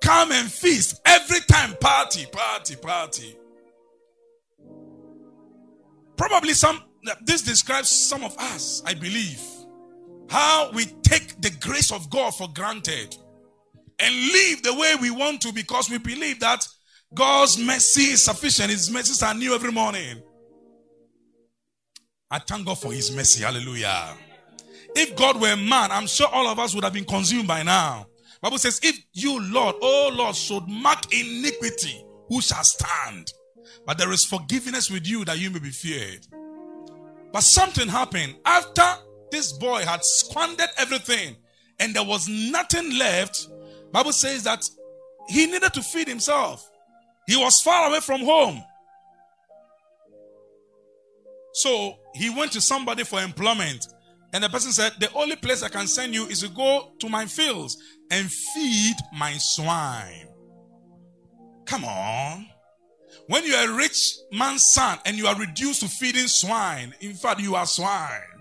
Come 0.00 0.32
and 0.32 0.50
feast 0.50 1.00
every 1.04 1.38
time, 1.48 1.76
party, 1.80 2.26
party, 2.32 2.74
party. 2.74 3.36
Probably 6.16 6.54
some, 6.54 6.82
this 7.24 7.42
describes 7.42 7.90
some 7.90 8.24
of 8.24 8.36
us, 8.38 8.82
I 8.84 8.94
believe, 8.94 9.40
how 10.28 10.70
we 10.72 10.86
take 11.02 11.40
the 11.40 11.50
grace 11.60 11.92
of 11.92 12.10
God 12.10 12.34
for 12.34 12.48
granted 12.54 13.16
and 13.98 14.14
live 14.14 14.62
the 14.62 14.74
way 14.74 14.94
we 15.00 15.10
want 15.10 15.40
to 15.42 15.52
because 15.52 15.90
we 15.90 15.98
believe 15.98 16.40
that 16.40 16.66
God's 17.14 17.58
mercy 17.58 18.12
is 18.12 18.24
sufficient. 18.24 18.70
His 18.70 18.90
mercies 18.90 19.22
are 19.22 19.34
new 19.34 19.54
every 19.54 19.72
morning. 19.72 20.22
I 22.30 22.40
thank 22.40 22.66
God 22.66 22.78
for 22.78 22.92
his 22.92 23.14
mercy. 23.14 23.44
Hallelujah. 23.44 24.16
If 24.96 25.14
God 25.16 25.40
were 25.40 25.56
man, 25.56 25.92
I'm 25.92 26.06
sure 26.06 26.26
all 26.32 26.48
of 26.48 26.58
us 26.58 26.74
would 26.74 26.84
have 26.84 26.92
been 26.92 27.04
consumed 27.04 27.46
by 27.46 27.62
now. 27.62 28.06
Bible 28.40 28.58
says, 28.58 28.80
if 28.82 28.98
you, 29.12 29.40
Lord, 29.40 29.76
oh 29.80 30.10
Lord, 30.12 30.34
should 30.34 30.66
mark 30.68 31.12
iniquity, 31.14 32.04
who 32.28 32.40
shall 32.40 32.64
stand? 32.64 33.32
But 33.86 33.98
there 33.98 34.12
is 34.12 34.24
forgiveness 34.24 34.90
with 34.90 35.06
you 35.06 35.24
that 35.24 35.38
you 35.38 35.50
may 35.50 35.60
be 35.60 35.70
feared. 35.70 36.26
But 37.32 37.42
something 37.42 37.88
happened 37.88 38.36
after 38.44 38.84
this 39.34 39.52
boy 39.52 39.84
had 39.84 40.04
squandered 40.04 40.68
everything 40.78 41.34
and 41.80 41.92
there 41.92 42.04
was 42.04 42.28
nothing 42.28 42.96
left. 42.96 43.48
Bible 43.90 44.12
says 44.12 44.44
that 44.44 44.62
he 45.28 45.46
needed 45.46 45.72
to 45.74 45.82
feed 45.82 46.06
himself. 46.06 46.70
He 47.26 47.36
was 47.36 47.60
far 47.60 47.88
away 47.88 47.98
from 47.98 48.20
home. 48.20 48.62
So 51.54 51.94
he 52.14 52.30
went 52.30 52.52
to 52.52 52.60
somebody 52.60 53.02
for 53.02 53.20
employment. 53.20 53.86
And 54.32 54.44
the 54.44 54.48
person 54.48 54.70
said, 54.70 54.92
The 55.00 55.12
only 55.14 55.34
place 55.36 55.64
I 55.64 55.68
can 55.68 55.88
send 55.88 56.14
you 56.14 56.26
is 56.26 56.40
to 56.40 56.48
go 56.48 56.92
to 57.00 57.08
my 57.08 57.26
fields 57.26 57.76
and 58.12 58.30
feed 58.30 58.96
my 59.16 59.34
swine. 59.38 60.28
Come 61.66 61.84
on. 61.84 62.46
When 63.26 63.44
you 63.44 63.54
are 63.54 63.68
a 63.68 63.76
rich 63.76 64.16
man's 64.30 64.64
son 64.72 64.98
and 65.06 65.16
you 65.16 65.26
are 65.26 65.36
reduced 65.36 65.80
to 65.80 65.88
feeding 65.88 66.28
swine, 66.28 66.94
in 67.00 67.14
fact, 67.14 67.40
you 67.40 67.56
are 67.56 67.66
swine. 67.66 68.33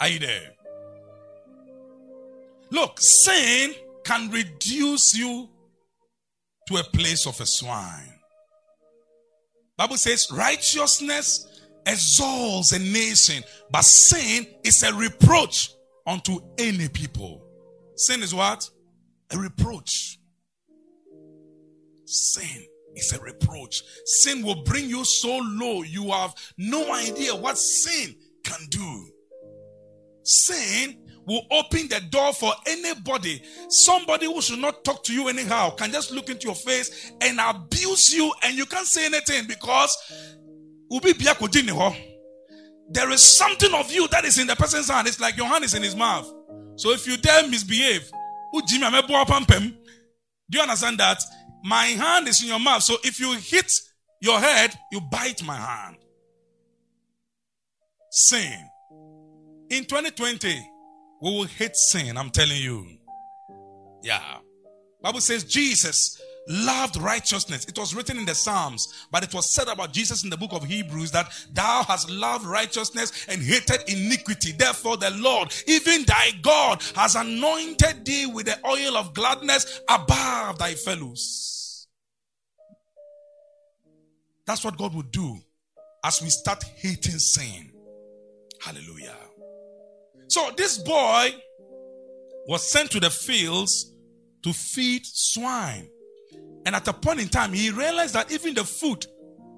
Are 0.00 0.08
you 0.08 0.18
there? 0.18 0.52
Look, 2.70 2.98
sin 3.00 3.74
can 4.04 4.30
reduce 4.30 5.16
you 5.16 5.48
to 6.68 6.76
a 6.76 6.84
place 6.84 7.26
of 7.26 7.40
a 7.40 7.46
swine. 7.46 8.12
Bible 9.76 9.96
says 9.96 10.28
righteousness 10.32 11.62
exalts 11.86 12.72
a 12.72 12.78
nation, 12.78 13.42
but 13.70 13.84
sin 13.84 14.46
is 14.64 14.82
a 14.82 14.92
reproach 14.94 15.70
unto 16.06 16.40
any 16.58 16.88
people. 16.88 17.42
Sin 17.94 18.22
is 18.22 18.34
what? 18.34 18.68
A 19.32 19.38
reproach. 19.38 20.18
Sin 22.04 22.66
is 22.94 23.12
a 23.12 23.20
reproach. 23.20 23.82
Sin 24.04 24.42
will 24.44 24.62
bring 24.64 24.88
you 24.88 25.04
so 25.04 25.38
low, 25.38 25.82
you 25.82 26.10
have 26.10 26.34
no 26.56 26.92
idea 26.92 27.34
what 27.34 27.58
sin 27.58 28.14
can 28.44 28.60
do. 28.70 29.10
Sin 30.26 30.96
will 31.24 31.46
open 31.50 31.88
the 31.88 32.00
door 32.10 32.32
for 32.32 32.52
anybody. 32.66 33.42
Somebody 33.68 34.26
who 34.26 34.42
should 34.42 34.58
not 34.58 34.84
talk 34.84 35.02
to 35.04 35.12
you 35.12 35.28
anyhow 35.28 35.70
can 35.70 35.92
just 35.92 36.10
look 36.10 36.28
into 36.28 36.46
your 36.46 36.54
face 36.54 37.12
and 37.20 37.38
abuse 37.40 38.12
you, 38.12 38.32
and 38.42 38.56
you 38.56 38.66
can't 38.66 38.86
say 38.86 39.06
anything 39.06 39.46
because 39.46 39.96
there 42.88 43.10
is 43.10 43.22
something 43.22 43.74
of 43.74 43.90
you 43.92 44.08
that 44.08 44.24
is 44.24 44.38
in 44.38 44.46
the 44.46 44.56
person's 44.56 44.88
hand. 44.88 45.08
It's 45.08 45.20
like 45.20 45.36
your 45.36 45.46
hand 45.46 45.64
is 45.64 45.74
in 45.74 45.82
his 45.82 45.96
mouth. 45.96 46.32
So 46.76 46.90
if 46.90 47.06
you 47.06 47.16
dare 47.16 47.48
misbehave, 47.48 48.10
do 48.52 48.62
you 48.70 50.60
understand 50.60 50.98
that? 50.98 51.22
My 51.64 51.86
hand 51.86 52.28
is 52.28 52.42
in 52.42 52.48
your 52.48 52.60
mouth. 52.60 52.82
So 52.82 52.96
if 53.02 53.18
you 53.18 53.32
hit 53.34 53.70
your 54.20 54.38
head, 54.38 54.76
you 54.92 55.00
bite 55.00 55.42
my 55.44 55.56
hand. 55.56 55.96
Sin. 58.10 58.68
In 59.76 59.84
2020, 59.84 60.70
we 61.20 61.30
will 61.30 61.44
hate 61.44 61.76
sin. 61.76 62.16
I'm 62.16 62.30
telling 62.30 62.56
you. 62.56 62.86
Yeah. 64.02 64.38
Bible 65.02 65.20
says 65.20 65.44
Jesus 65.44 66.18
loved 66.48 66.96
righteousness. 66.96 67.66
It 67.66 67.78
was 67.78 67.94
written 67.94 68.16
in 68.16 68.24
the 68.24 68.34
Psalms, 68.34 69.06
but 69.12 69.22
it 69.22 69.34
was 69.34 69.52
said 69.52 69.68
about 69.68 69.92
Jesus 69.92 70.24
in 70.24 70.30
the 70.30 70.36
book 70.38 70.54
of 70.54 70.64
Hebrews 70.64 71.10
that 71.10 71.30
thou 71.52 71.82
hast 71.82 72.08
loved 72.08 72.46
righteousness 72.46 73.26
and 73.28 73.42
hated 73.42 73.80
iniquity. 73.86 74.52
Therefore, 74.52 74.96
the 74.96 75.10
Lord, 75.10 75.52
even 75.66 76.04
thy 76.04 76.30
God, 76.40 76.82
has 76.94 77.14
anointed 77.14 78.06
thee 78.06 78.24
with 78.24 78.46
the 78.46 78.58
oil 78.66 78.96
of 78.96 79.12
gladness 79.12 79.82
above 79.90 80.58
thy 80.58 80.72
fellows. 80.72 81.86
That's 84.46 84.64
what 84.64 84.78
God 84.78 84.94
will 84.94 85.02
do 85.02 85.36
as 86.02 86.22
we 86.22 86.30
start 86.30 86.62
hating 86.62 87.18
sin. 87.18 87.72
Hallelujah. 88.62 89.25
So 90.28 90.50
this 90.56 90.78
boy 90.78 91.34
was 92.48 92.68
sent 92.68 92.90
to 92.92 93.00
the 93.00 93.10
fields 93.10 93.92
to 94.42 94.52
feed 94.52 95.02
swine. 95.04 95.88
And 96.64 96.74
at 96.74 96.88
a 96.88 96.92
point 96.92 97.20
in 97.20 97.28
time, 97.28 97.52
he 97.52 97.70
realized 97.70 98.14
that 98.14 98.30
even 98.32 98.54
the 98.54 98.64
food 98.64 99.06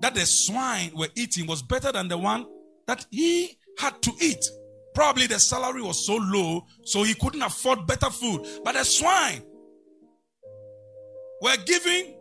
that 0.00 0.14
the 0.14 0.26
swine 0.26 0.92
were 0.94 1.08
eating 1.16 1.46
was 1.46 1.62
better 1.62 1.90
than 1.90 2.08
the 2.08 2.18
one 2.18 2.46
that 2.87 3.06
he 3.10 3.58
had 3.78 4.00
to 4.02 4.12
eat. 4.20 4.44
Probably 4.94 5.26
the 5.26 5.38
salary 5.38 5.82
was 5.82 6.04
so 6.04 6.16
low, 6.16 6.66
so 6.84 7.02
he 7.02 7.14
couldn't 7.14 7.42
afford 7.42 7.87
better 7.87 8.10
food. 8.10 8.46
But 8.64 8.75
the 8.75 8.84
swine 8.84 9.42
were 11.40 11.56
giving 11.64 12.16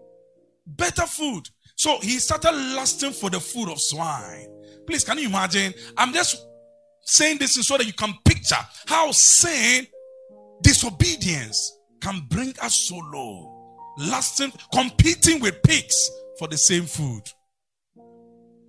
better 0.65 1.03
food. 1.03 1.49
So 1.75 1.99
he 2.01 2.19
started 2.19 2.51
lusting 2.75 3.11
for 3.11 3.29
the 3.29 3.39
food 3.39 3.69
of 3.69 3.79
swine. 3.79 4.47
Please, 4.85 5.03
can 5.03 5.17
you 5.17 5.27
imagine? 5.27 5.73
I'm 5.95 6.13
just 6.13 6.47
saying 7.07 7.37
this 7.39 7.57
is 7.57 7.67
so 7.67 7.77
that 7.77 7.87
you 7.87 7.93
can 7.93 8.13
picture 8.23 8.55
how 8.85 9.11
sin, 9.11 9.87
disobedience 10.61 11.79
can 12.01 12.21
bring 12.29 12.53
us 12.61 12.87
so 12.87 12.97
low 13.11 13.57
lasting, 13.97 14.53
competing 14.71 15.39
with 15.41 15.61
pigs 15.63 16.09
for 16.37 16.47
the 16.47 16.57
same 16.57 16.85
food. 16.85 17.23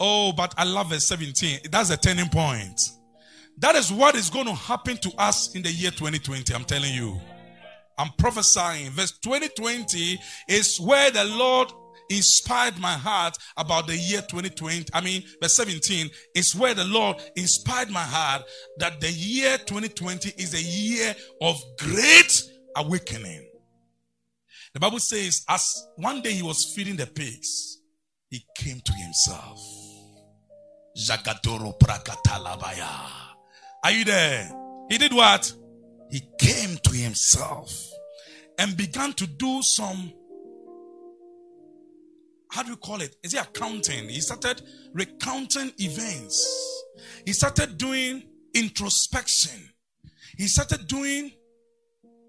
Oh, 0.01 0.33
but 0.33 0.55
I 0.57 0.65
love 0.65 0.91
verse 0.91 1.07
17. 1.07 1.61
That's 1.71 1.91
a 1.91 1.97
turning 1.97 2.29
point. 2.29 2.81
That 3.59 3.75
is 3.75 3.93
what 3.93 4.15
is 4.15 4.31
going 4.31 4.47
to 4.47 4.55
happen 4.55 4.97
to 4.99 5.13
us 5.19 5.55
in 5.55 5.63
the 5.63 5.71
year 5.71 5.91
2020. 5.91 6.55
I'm 6.55 6.65
telling 6.65 6.95
you. 6.95 7.21
I'm 7.99 8.11
prophesying. 8.17 8.91
Verse 8.91 9.19
2020 9.19 10.21
is 10.49 10.79
where 10.79 11.11
the 11.11 11.25
Lord 11.25 11.73
inspired 12.11 12.79
my 12.79 12.93
heart 12.93 13.37
about 13.57 13.87
the 13.87 13.97
year 13.97 14.23
2020. 14.23 14.87
I 14.93 15.01
mean, 15.01 15.23
verse 15.41 15.55
17 15.55 16.11
is 16.35 16.55
where 16.55 16.75
the 16.75 16.85
Lord 16.85 17.17
inspired 17.37 17.91
my 17.91 18.03
heart 18.03 18.43
that 18.79 19.01
the 19.01 19.11
year 19.11 19.59
2020 19.59 20.31
is 20.37 20.55
a 20.55 20.63
year 20.63 21.15
of 21.41 21.63
great 21.79 22.43
awakening. 22.77 23.49
The 24.75 24.81
Bible 24.81 25.01
says, 25.01 25.45
as 25.49 25.89
one 25.97 26.21
day 26.23 26.33
he 26.33 26.43
was 26.43 26.73
feeding 26.75 26.97
the 26.97 27.07
pigs, 27.07 27.79
he 28.29 28.45
came 28.57 28.81
to 28.81 28.93
himself. 28.93 29.61
Jagadoro 30.97 31.79
prakatalabaya. 31.79 32.89
Are 33.85 33.93
you 33.93 34.05
there? 34.05 34.51
He 34.91 34.99
did 34.99 35.13
what? 35.13 35.53
He 36.11 36.23
came 36.39 36.77
to 36.79 36.91
himself 36.95 37.73
and 38.59 38.77
began 38.77 39.13
to 39.15 39.27
do 39.27 39.61
some 39.63 40.13
how 42.51 42.63
do 42.63 42.71
you 42.71 42.77
call 42.77 43.01
it? 43.01 43.17
Is 43.23 43.33
he 43.33 43.39
accounting? 43.39 44.09
He 44.09 44.21
started 44.21 44.63
recounting 44.93 45.73
events. 45.79 46.85
He 47.27 47.33
started 47.33 47.79
doing 47.79 48.25
introspection. 48.55 49.71
He 50.37 50.47
started 50.47 50.87
doing 50.87 51.33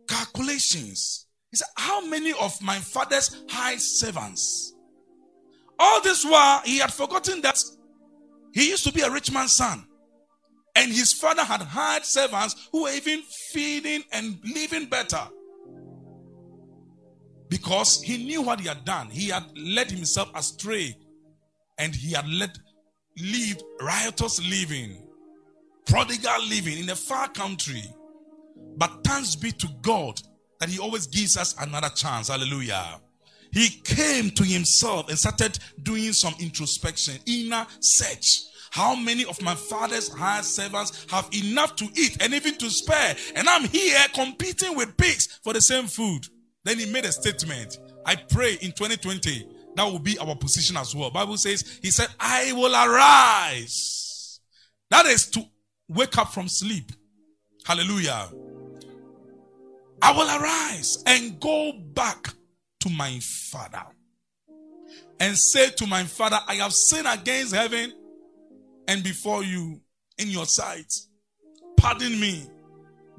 calculations. 0.07 1.27
He 1.51 1.57
said, 1.57 1.67
How 1.77 2.05
many 2.05 2.33
of 2.33 2.61
my 2.61 2.77
father's 2.79 3.43
high 3.49 3.77
servants? 3.77 4.73
All 5.77 6.01
this 6.01 6.25
while, 6.25 6.61
he 6.65 6.79
had 6.79 6.91
forgotten 6.91 7.41
that 7.41 7.57
he 8.53 8.69
used 8.69 8.83
to 8.83 8.91
be 8.91 9.01
a 9.01 9.09
rich 9.09 9.31
man's 9.31 9.55
son. 9.55 9.85
And 10.75 10.91
his 10.91 11.13
father 11.13 11.43
had 11.43 11.61
hired 11.61 12.05
servants 12.05 12.67
who 12.71 12.83
were 12.83 12.91
even 12.91 13.21
feeding 13.51 14.03
and 14.11 14.39
living 14.55 14.85
better. 14.87 15.27
Because 17.49 18.01
he 18.01 18.17
knew 18.23 18.41
what 18.41 18.59
he 18.59 18.67
had 18.67 18.85
done. 18.85 19.07
He 19.07 19.29
had 19.29 19.45
led 19.57 19.89
himself 19.89 20.29
astray. 20.35 20.95
And 21.77 21.95
he 21.95 22.13
had 22.13 22.27
led 22.29 22.51
lived 23.21 23.63
riotous 23.81 24.39
living, 24.49 24.97
prodigal 25.85 26.41
living 26.47 26.79
in 26.79 26.89
a 26.89 26.95
far 26.95 27.27
country. 27.29 27.83
But 28.77 29.03
thanks 29.03 29.35
be 29.35 29.51
to 29.51 29.67
God 29.81 30.21
that 30.59 30.69
he 30.69 30.79
always 30.79 31.07
gives 31.07 31.37
us 31.37 31.55
another 31.59 31.89
chance. 31.89 32.29
Hallelujah. 32.29 32.99
He 33.51 33.69
came 33.83 34.29
to 34.31 34.43
himself 34.43 35.09
and 35.09 35.17
started 35.17 35.57
doing 35.81 36.13
some 36.13 36.35
introspection, 36.39 37.15
inner 37.25 37.65
search. 37.79 38.43
How 38.71 38.95
many 38.95 39.25
of 39.25 39.41
my 39.41 39.55
father's 39.55 40.13
hired 40.13 40.45
servants 40.45 41.07
have 41.09 41.27
enough 41.33 41.75
to 41.77 41.85
eat 41.95 42.21
and 42.21 42.33
even 42.33 42.55
to 42.57 42.69
spare? 42.69 43.15
And 43.35 43.49
I'm 43.49 43.67
here 43.67 43.97
competing 44.13 44.75
with 44.75 44.95
pigs 44.95 45.39
for 45.43 45.53
the 45.53 45.61
same 45.61 45.87
food. 45.87 46.27
Then 46.63 46.79
he 46.79 46.91
made 46.91 47.05
a 47.05 47.11
statement. 47.11 47.79
I 48.05 48.15
pray 48.15 48.53
in 48.61 48.71
2020 48.71 49.47
that 49.75 49.83
will 49.83 49.99
be 49.99 50.17
our 50.19 50.35
position 50.35 50.77
as 50.77 50.95
well. 50.95 51.09
Bible 51.09 51.37
says, 51.37 51.79
He 51.81 51.91
said, 51.91 52.07
I 52.19 52.51
will 52.53 52.73
arise. 52.73 54.39
That 54.89 55.05
is 55.05 55.29
to 55.31 55.43
wake 55.87 56.17
up 56.17 56.33
from 56.33 56.47
sleep. 56.47 56.91
Hallelujah. 57.65 58.29
I 60.01 60.11
will 60.11 60.41
arise 60.41 61.03
and 61.05 61.39
go 61.39 61.73
back 61.93 62.33
to 62.81 62.89
my 62.89 63.19
father 63.51 63.83
and 65.19 65.37
say 65.37 65.69
to 65.71 65.85
my 65.85 66.03
father, 66.03 66.39
I 66.47 66.55
have 66.55 66.73
sinned 66.73 67.07
against 67.07 67.53
heaven 67.53 67.93
and 68.87 69.03
before 69.03 69.43
you 69.43 69.81
in 70.17 70.29
your 70.29 70.45
sight. 70.45 70.91
Pardon 71.77 72.19
me. 72.19 72.47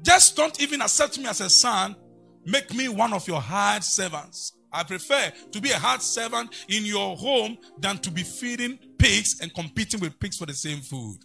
Just 0.01 0.35
don't 0.35 0.59
even 0.61 0.81
accept 0.81 1.19
me 1.19 1.27
as 1.27 1.41
a 1.41 1.49
son. 1.49 1.95
Make 2.45 2.73
me 2.73 2.89
one 2.89 3.13
of 3.13 3.27
your 3.27 3.41
hard 3.41 3.83
servants. 3.83 4.53
I 4.73 4.83
prefer 4.83 5.31
to 5.51 5.61
be 5.61 5.71
a 5.71 5.77
hard 5.77 6.01
servant 6.01 6.65
in 6.69 6.85
your 6.85 7.17
home 7.17 7.57
than 7.79 7.97
to 7.99 8.11
be 8.11 8.23
feeding 8.23 8.79
pigs 8.97 9.39
and 9.41 9.53
competing 9.53 9.99
with 9.99 10.19
pigs 10.19 10.37
for 10.37 10.45
the 10.45 10.53
same 10.53 10.79
food. 10.79 11.17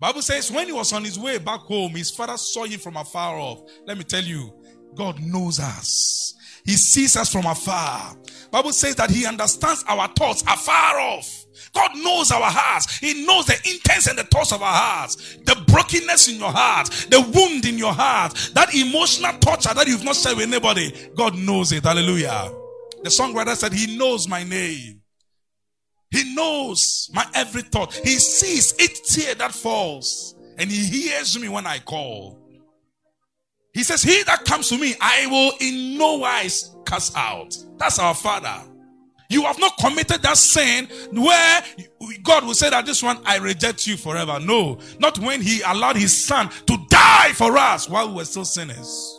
Bible 0.00 0.22
says 0.22 0.50
when 0.50 0.66
he 0.66 0.72
was 0.72 0.92
on 0.92 1.04
his 1.04 1.18
way 1.18 1.38
back 1.38 1.60
home, 1.60 1.92
his 1.92 2.10
father 2.10 2.36
saw 2.36 2.64
him 2.64 2.78
from 2.78 2.96
afar 2.96 3.36
off. 3.38 3.62
Let 3.84 3.98
me 3.98 4.04
tell 4.04 4.22
you, 4.22 4.54
God 4.94 5.20
knows 5.20 5.58
us. 5.58 6.34
He 6.64 6.72
sees 6.72 7.16
us 7.16 7.32
from 7.32 7.46
afar. 7.46 8.16
Bible 8.52 8.72
says 8.72 8.94
that 8.96 9.10
he 9.10 9.26
understands 9.26 9.84
our 9.88 10.06
thoughts 10.08 10.42
afar 10.42 11.00
off. 11.00 11.46
God 11.72 11.90
knows 11.96 12.30
our 12.30 12.42
hearts. 12.42 12.98
He 12.98 13.26
knows 13.26 13.46
the 13.46 13.56
intents 13.64 14.06
and 14.06 14.18
the 14.18 14.24
thoughts 14.24 14.52
of 14.52 14.62
our 14.62 14.72
hearts. 14.72 15.36
The 15.44 15.62
brokenness 15.66 16.28
in 16.28 16.38
your 16.38 16.52
heart, 16.52 16.88
the 17.10 17.20
wound 17.20 17.64
in 17.66 17.78
your 17.78 17.92
heart, 17.92 18.34
that 18.54 18.74
emotional 18.74 19.32
torture 19.38 19.74
that 19.74 19.86
you've 19.86 20.04
not 20.04 20.16
shared 20.16 20.36
with 20.36 20.46
anybody. 20.46 20.92
God 21.14 21.36
knows 21.36 21.72
it. 21.72 21.84
Hallelujah. 21.84 22.52
The 23.02 23.10
songwriter 23.10 23.54
said, 23.54 23.72
He 23.72 23.96
knows 23.96 24.28
my 24.28 24.44
name. 24.44 25.02
He 26.10 26.34
knows 26.34 27.10
my 27.12 27.26
every 27.34 27.62
thought. 27.62 27.92
He 27.92 28.18
sees 28.18 28.74
each 28.80 29.02
tear 29.04 29.34
that 29.36 29.52
falls 29.52 30.34
and 30.58 30.70
he 30.70 30.84
hears 30.84 31.38
me 31.38 31.48
when 31.48 31.66
I 31.66 31.78
call. 31.78 32.38
He 33.72 33.84
says, 33.84 34.02
He 34.02 34.22
that 34.24 34.44
comes 34.44 34.68
to 34.70 34.78
me, 34.78 34.94
I 35.00 35.26
will 35.26 35.52
in 35.60 35.96
no 35.96 36.16
wise 36.16 36.74
cast 36.84 37.16
out. 37.16 37.56
That's 37.76 37.98
our 37.98 38.14
Father. 38.14 38.64
You 39.30 39.42
have 39.42 39.58
not 39.58 39.76
committed 39.78 40.22
that 40.22 40.38
sin 40.38 40.86
where 41.12 41.62
God 42.22 42.44
will 42.44 42.54
say 42.54 42.70
that 42.70 42.86
this 42.86 43.02
one 43.02 43.18
I 43.26 43.36
reject 43.36 43.86
you 43.86 43.96
forever. 43.96 44.40
No, 44.40 44.78
not 44.98 45.18
when 45.18 45.42
He 45.42 45.60
allowed 45.62 45.96
His 45.96 46.24
Son 46.24 46.48
to 46.66 46.78
die 46.88 47.32
for 47.34 47.56
us 47.58 47.88
while 47.88 48.08
we 48.08 48.14
were 48.14 48.24
still 48.24 48.46
sinners. 48.46 49.18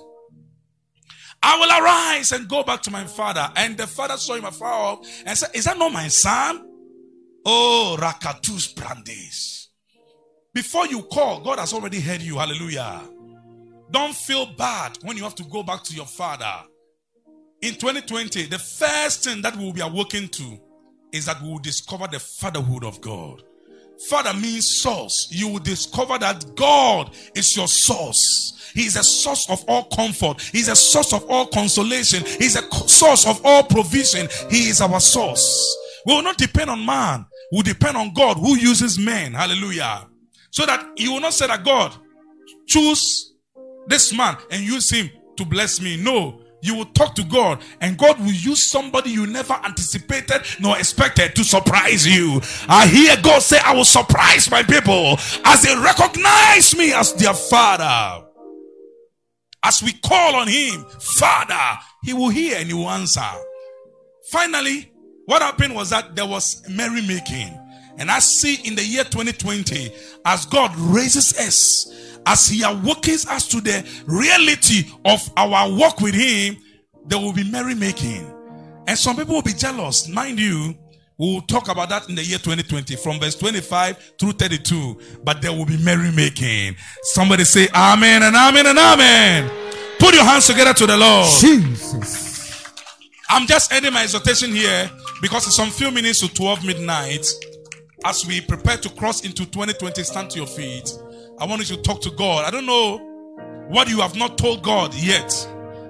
I 1.42 1.58
will 1.58 1.84
arise 1.84 2.32
and 2.32 2.48
go 2.48 2.64
back 2.64 2.82
to 2.84 2.92
my 2.92 3.06
father. 3.06 3.50
And 3.56 3.78
the 3.78 3.88
father 3.88 4.18
saw 4.18 4.36
him 4.36 4.46
afar 4.46 4.74
off 4.74 5.08
and 5.26 5.38
said, 5.38 5.52
Is 5.54 5.66
that 5.66 5.78
not 5.78 5.94
my 5.94 6.08
son? 6.08 6.66
Oh, 7.46 7.96
Rakatus 8.00 8.76
Brandes. 8.76 9.70
Before 10.54 10.88
you 10.88 11.04
call, 11.04 11.42
God 11.42 11.60
has 11.60 11.74
already 11.74 12.00
heard 12.00 12.22
you. 12.22 12.38
Hallelujah. 12.38 13.04
Don't 13.92 14.14
feel 14.14 14.48
bad 14.58 14.98
when 15.04 15.16
you 15.16 15.24
have 15.24 15.36
to 15.36 15.44
go 15.44 15.64
back 15.64 15.84
to 15.84 15.96
your 15.96 16.06
father. 16.06 16.54
In 17.62 17.74
2020, 17.74 18.46
the 18.46 18.60
first 18.60 19.24
thing 19.24 19.42
that 19.42 19.56
we 19.58 19.66
will 19.66 19.74
be 19.74 19.82
awoken 19.82 20.28
to 20.30 20.58
is 21.12 21.26
that 21.26 21.42
we 21.42 21.50
will 21.50 21.60
discover 21.60 22.08
the 22.08 22.20
fatherhood 22.20 22.86
of 22.86 23.02
God. 23.02 23.44
Father 24.08 24.34
means 24.34 24.80
source. 24.82 25.28
You 25.30 25.50
will 25.50 25.60
discover 25.60 26.18
that 26.20 26.56
God 26.56 27.12
is 27.36 27.58
your 27.58 27.68
source. 27.68 28.72
He 28.74 28.86
is 28.86 28.96
a 28.96 29.04
source 29.04 29.50
of 29.50 29.66
all 29.68 29.84
comfort. 29.86 30.42
He 30.42 30.60
is 30.60 30.70
a 30.70 30.76
source 30.76 31.12
of 31.12 31.30
all 31.30 31.48
consolation. 31.48 32.24
He 32.24 32.46
is 32.46 32.56
a 32.56 32.62
source 32.88 33.28
of 33.28 33.42
all 33.44 33.64
provision. 33.64 34.30
He 34.50 34.70
is 34.70 34.80
our 34.80 35.02
source. 35.02 35.78
We 36.06 36.14
will 36.14 36.24
not 36.24 36.38
depend 36.38 36.70
on 36.70 36.86
man. 36.86 37.26
We 37.52 37.58
will 37.58 37.64
depend 37.64 37.98
on 37.98 38.14
God 38.14 38.38
who 38.38 38.56
uses 38.56 38.98
men. 38.98 39.34
Hallelujah. 39.34 40.08
So 40.52 40.66
that 40.66 40.92
you 40.96 41.12
will 41.12 41.20
not 41.20 41.34
say 41.34 41.48
that 41.48 41.66
God 41.66 41.94
choose 42.68 43.34
this 43.88 44.14
man 44.16 44.38
and 44.50 44.62
use 44.62 44.90
him 44.90 45.10
to 45.36 45.44
bless 45.44 45.82
me. 45.82 45.98
No. 45.98 46.42
You 46.62 46.76
will 46.76 46.86
talk 46.86 47.16
to 47.16 47.24
God 47.24 47.62
and 47.82 47.98
God 47.98 48.20
will 48.20 48.32
use 48.32 48.70
somebody 48.70 49.12
you 49.12 49.26
never 49.28 49.54
anticipated 49.64 50.42
nor 50.60 50.78
expected 50.78 51.36
to 51.36 51.44
surprise 51.44 52.06
you. 52.06 52.42
I 52.68 52.88
hear 52.88 53.16
God 53.22 53.42
say, 53.42 53.60
I 53.64 53.74
will 53.74 53.86
surprise 53.86 54.50
my 54.52 54.64
people 54.64 55.18
as 55.46 55.64
they 55.64 55.76
recognize 55.76 56.76
me 56.76 56.94
as 56.94 57.14
their 57.14 57.34
father. 57.34 58.26
As 59.64 59.84
we 59.84 59.94
call 59.94 60.36
on 60.36 60.48
him, 60.48 60.86
Father, 61.00 61.80
he 62.04 62.14
will 62.14 62.30
hear 62.30 62.58
and 62.58 62.68
he 62.68 62.74
will 62.74 62.90
answer. 62.90 63.22
Finally, 64.32 64.92
what 65.26 65.42
happened 65.42 65.76
was 65.76 65.90
that 65.90 66.16
there 66.16 66.26
was 66.26 66.64
merrymaking. 66.70 67.56
And 67.98 68.10
I 68.10 68.20
see 68.20 68.56
in 68.66 68.76
the 68.76 68.84
year 68.84 69.04
2020, 69.04 69.92
as 70.26 70.46
God 70.46 70.74
raises 70.78 71.38
us 71.38 72.09
as 72.26 72.48
He 72.48 72.64
awakens 72.64 73.26
us 73.28 73.48
to 73.50 73.62
the 73.62 73.86
reality 74.06 74.90
of 75.06 75.30
our 75.38 75.72
walk 75.72 76.02
with 76.02 76.16
Him, 76.16 76.58
there 77.06 77.20
will 77.20 77.34
be 77.34 77.44
merrymaking. 77.44 78.34
And 78.88 78.98
some 78.98 79.16
people 79.16 79.36
will 79.36 79.42
be 79.42 79.54
jealous. 79.54 80.08
Mind 80.08 80.40
you, 80.40 80.76
we'll 81.18 81.42
talk 81.42 81.68
about 81.70 81.90
that 81.90 82.10
in 82.10 82.16
the 82.16 82.24
year 82.24 82.38
2020 82.40 82.96
from 82.96 83.20
verse 83.20 83.36
25 83.36 84.16
through 84.20 84.34
32. 84.34 85.00
But 85.24 85.42
there 85.42 85.52
will 85.52 85.66
be 85.66 85.78
merrymaking. 85.78 86.76
Somebody 87.04 87.44
say 87.44 87.68
Amen 87.76 88.24
and 88.24 88.36
Amen 88.36 88.66
and 88.68 88.80
Amen. 88.80 89.52
Put 90.00 90.16
your 90.16 90.24
hands 90.24 90.48
together 90.48 90.74
to 90.74 90.86
the 90.88 90.98
Lord. 90.98 91.28
Jesus. 91.40 92.74
I'm 93.30 93.46
just 93.46 93.72
ending 93.72 93.94
my 93.94 94.04
exhortation 94.04 94.52
here 94.52 94.90
because 95.22 95.46
it's 95.46 95.56
some 95.56 95.70
few 95.70 95.92
minutes 95.92 96.22
to 96.22 96.34
12 96.34 96.66
midnight. 96.66 97.28
As 98.06 98.26
we 98.26 98.42
prepare 98.42 98.78
to 98.78 98.90
cross 98.90 99.26
into 99.26 99.46
2020, 99.46 100.04
stand 100.04 100.30
to 100.32 100.38
your 100.38 100.48
feet. 100.48 100.90
I 101.40 101.46
want 101.46 101.70
you 101.70 101.76
to 101.78 101.82
talk 101.82 102.02
to 102.02 102.12
God. 102.12 102.44
I 102.46 102.52
don't 102.52 102.66
know 102.66 102.98
what 103.70 103.88
you 103.88 104.02
have 104.02 104.16
not 104.16 104.38
told 104.38 104.62
God 104.62 104.94
yet. 104.94 105.32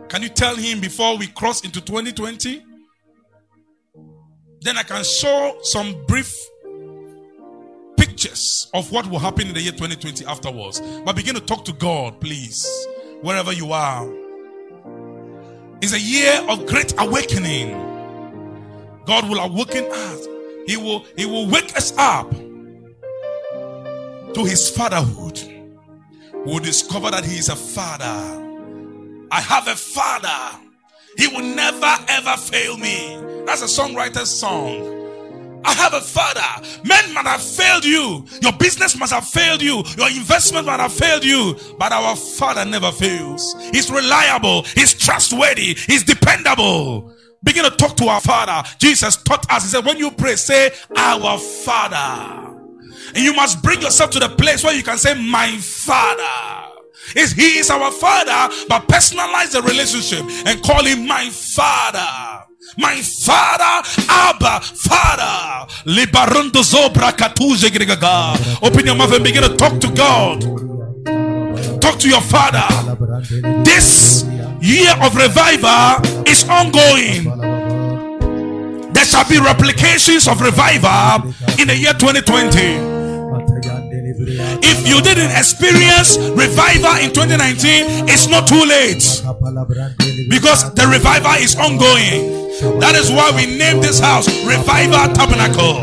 Can 0.08 0.22
you 0.22 0.30
tell 0.30 0.56
Him 0.56 0.80
before 0.80 1.18
we 1.18 1.26
cross 1.28 1.64
into 1.64 1.82
2020? 1.82 2.64
Then 4.62 4.78
I 4.78 4.84
can 4.84 5.04
show 5.04 5.58
some 5.64 6.06
brief 6.06 6.36
pictures 7.98 8.70
of 8.76 8.92
what 8.92 9.08
will 9.08 9.18
happen 9.18 9.48
in 9.48 9.54
the 9.54 9.62
year 9.62 9.72
2020 9.72 10.26
afterwards. 10.26 10.82
But 11.04 11.16
begin 11.16 11.34
to 11.34 11.42
talk 11.42 11.66
to 11.66 11.74
God, 11.74 12.22
please, 12.22 12.88
wherever 13.22 13.52
you 13.52 13.72
are. 13.72 14.08
It's 15.82 15.94
a 15.94 16.00
year 16.00 16.44
of 16.48 16.68
great 16.68 16.94
awakening. 17.00 17.72
God 19.06 19.28
will 19.28 19.40
awaken 19.40 19.86
us. 19.92 20.28
He 20.68 20.78
will, 20.78 21.06
he 21.18 21.26
will 21.26 21.48
wake 21.48 21.76
us 21.76 21.94
up 21.98 22.32
to 24.34 24.46
his 24.46 24.70
fatherhood, 24.70 25.39
we 26.46 26.54
will 26.54 26.60
discover 26.60 27.12
that 27.12 27.26
he 27.26 27.38
is 27.38 27.50
a 27.50 27.56
father. 27.56 28.06
I 29.32 29.42
have 29.42 29.68
a 29.68 29.76
father. 29.76 30.60
He 31.18 31.28
will 31.28 31.44
never 31.44 31.96
ever 32.08 32.38
fail 32.38 32.78
me. 32.78 33.18
That's 33.46 33.62
a 33.62 33.65
songwriter's 33.65 34.30
song. 34.30 34.98
I 35.65 35.74
have 35.74 35.94
a 35.94 36.02
father. 36.02 36.65
Men 36.86 37.13
might 37.13 37.26
have 37.26 37.42
failed 37.44 37.84
you. 37.84 38.26
Your 38.42 38.54
business 38.54 38.98
must 38.98 39.12
have 39.12 39.28
failed 39.28 39.62
you. 39.62 39.84
Your 39.98 40.10
investment 40.10 40.68
might 40.68 40.80
have 40.80 40.94
failed 40.94 41.26
you. 41.26 41.58
But 41.78 41.92
our 41.92 42.15
father 42.15 42.63
never 42.63 42.92
fails. 42.92 43.56
He's 43.72 43.92
reliable. 43.92 44.63
He's 44.63 44.94
trustworthy. 44.94 45.74
He's 45.76 46.04
dependable. 46.04 47.13
Begin 47.44 47.65
to 47.65 47.72
talk 47.72 47.98
to 47.98 48.06
our 48.08 48.22
father. 48.22 48.68
Jesus 48.80 49.18
taught 49.18 49.52
us. 49.52 49.63
He 49.63 49.70
said, 49.70 49.86
when 49.86 49.98
you 49.98 50.12
pray, 50.12 50.36
say, 50.36 50.72
our 50.96 51.38
father. 51.38 52.59
And 53.15 53.24
you 53.24 53.34
must 53.34 53.62
bring 53.62 53.82
yourself 53.82 54.12
to 54.12 54.19
the 54.19 54.30
place 54.30 54.63
where 54.63 54.74
you 54.74 54.84
can 54.84 54.98
say, 54.98 55.13
My 55.13 55.58
Father. 55.58 56.69
Is 57.15 57.32
he 57.32 57.58
is 57.58 57.69
our 57.72 57.91
father, 57.91 58.54
but 58.67 58.88
personalize 58.88 59.52
the 59.52 59.62
relationship 59.63 60.24
and 60.45 60.62
call 60.62 60.84
him 60.84 61.08
my 61.08 61.30
father. 61.30 62.45
My 62.78 62.95
father, 63.02 63.89
Abba, 64.08 64.62
Father. 64.62 65.65
Open 68.62 68.86
your 68.86 68.95
mouth 68.95 69.13
and 69.13 69.24
begin 69.24 69.41
to 69.43 69.56
talk 69.58 69.80
to 69.82 69.91
God. 69.93 70.41
Talk 71.82 72.00
to 72.00 72.10
your 72.10 72.22
father. 72.22 72.67
This 73.63 74.24
year 74.62 74.93
of 75.02 75.15
revival 75.15 76.02
is 76.28 76.48
ongoing. 76.48 77.24
There 78.93 79.06
shall 79.06 79.28
be 79.28 79.39
replications 79.39 80.28
of 80.28 80.41
revival 80.41 81.34
in 81.60 81.67
the 81.67 81.76
year 81.76 81.93
2020. 81.93 82.99
If 84.63 84.88
you 84.88 85.02
didn't 85.02 85.32
experience 85.32 86.17
revival 86.17 86.95
in 87.04 87.12
2019, 87.12 88.08
it's 88.08 88.28
not 88.28 88.47
too 88.47 88.63
late 88.63 89.04
because 90.30 90.73
the 90.75 90.88
revival 90.88 91.34
is 91.43 91.56
ongoing. 91.56 92.47
That 92.80 92.95
is 92.95 93.10
why 93.10 93.32
we 93.32 93.45
named 93.58 93.84
this 93.84 93.99
house 93.99 94.28
Revival 94.43 95.12
Tabernacle. 95.15 95.80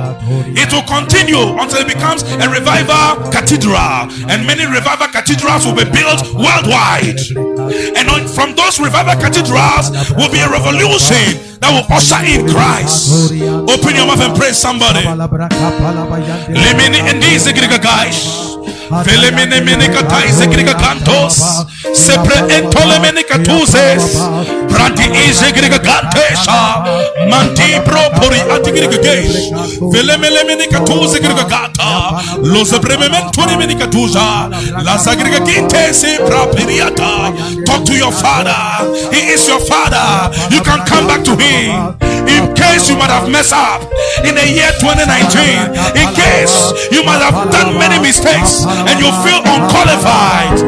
It 0.57 0.73
will 0.73 0.85
continue 0.85 1.57
until 1.57 1.81
it 1.81 1.89
becomes 1.89 2.23
a 2.23 2.49
revival 2.53 3.33
cathedral, 3.33 4.13
and 4.29 4.47
many 4.47 4.67
revival 4.67 5.09
cathedrals 5.09 5.65
will 5.65 5.77
be 5.77 5.89
built 5.89 6.21
worldwide. 6.37 7.17
And 7.71 8.31
from 8.31 8.55
those 8.55 8.79
revival 8.81 9.15
cathedrals 9.21 9.91
will 10.17 10.31
be 10.31 10.41
a 10.41 10.49
revolution 10.49 11.59
that 11.61 11.71
will 11.73 11.87
usher 11.95 12.21
in 12.25 12.47
Christ. 12.49 13.33
Open 13.69 13.95
your 13.97 14.07
mouth 14.07 14.21
and 14.21 14.37
praise 14.37 14.57
somebody. 14.57 15.05
Cantos. 20.75 21.67
Sepre 21.93 22.45
entole 22.49 22.99
menica 23.01 23.39
tuzes. 23.39 24.17
Pranti 24.69 25.05
igriga 25.49 25.79
gantesha. 25.79 26.83
Manti 27.29 27.81
pro 27.85 28.01
pori 28.19 28.41
antigriga 28.51 28.99
geish. 28.99 29.51
Felemele 29.93 30.45
menica 30.45 30.81
tuze 30.81 31.19
igriga 31.19 31.45
gata. 31.45 32.23
Los 32.43 32.79
bremementoni 32.79 33.57
menica 33.57 33.87
tuza. 33.87 34.49
La 34.83 34.99
sagriga 34.99 35.41
ginte 35.41 35.93
se 35.93 36.19
praperiata. 36.25 37.33
Talk 37.65 37.85
to 37.85 37.93
your 37.93 38.13
father. 38.13 38.55
He 39.11 39.33
is 39.33 39.49
your 39.49 39.61
father. 39.61 40.31
You 40.51 40.63
can 40.63 40.85
come 40.87 41.07
back 41.07 41.25
to 41.25 41.37
him. 41.37 41.97
In 42.29 42.55
case 42.55 42.91
you 42.91 42.97
might 42.97 43.11
have 43.11 43.31
messed 43.31 43.53
up 43.53 43.83
in 44.25 44.35
the 44.35 44.47
year 44.47 44.73
2019. 44.81 45.75
In 45.97 46.15
case 46.15 46.73
you 46.91 47.05
might 47.05 47.23
have 47.23 47.51
done 47.51 47.79
many 47.79 47.99
mistakes 48.01 48.67
and 48.85 48.97
you 49.01 49.11
feel 49.25 49.41
unqualified, 49.41 50.61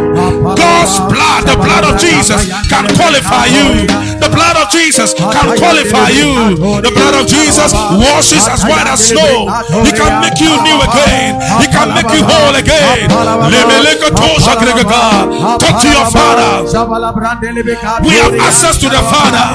God's 0.57 0.97
blood 1.12 1.29
the 1.49 1.57
blood 1.57 1.85
of 1.88 1.97
Jesus 1.97 2.44
can 2.68 2.85
qualify 2.92 3.49
you. 3.49 3.88
The 4.21 4.29
blood 4.29 4.57
of 4.61 4.68
Jesus 4.68 5.14
can 5.14 5.57
qualify 5.57 6.12
you. 6.12 6.61
The 6.85 6.92
blood 6.92 7.14
of 7.16 7.25
Jesus 7.25 7.73
washes 7.73 8.44
as 8.44 8.68
white 8.68 8.85
as 8.85 9.01
snow. 9.09 9.49
He 9.81 9.92
can 9.97 10.21
make 10.21 10.37
you 10.37 10.53
new 10.61 10.79
again. 10.85 11.40
He 11.64 11.66
can 11.73 11.97
make 11.97 12.11
you 12.12 12.21
whole 12.21 12.53
again. 12.53 13.09
Talk 15.57 15.81
to 15.81 15.88
your 15.88 16.09
father. 16.12 16.68
We 18.05 18.14
have 18.21 18.35
access 18.44 18.77
to 18.85 18.88
the 18.92 19.03
Father 19.09 19.49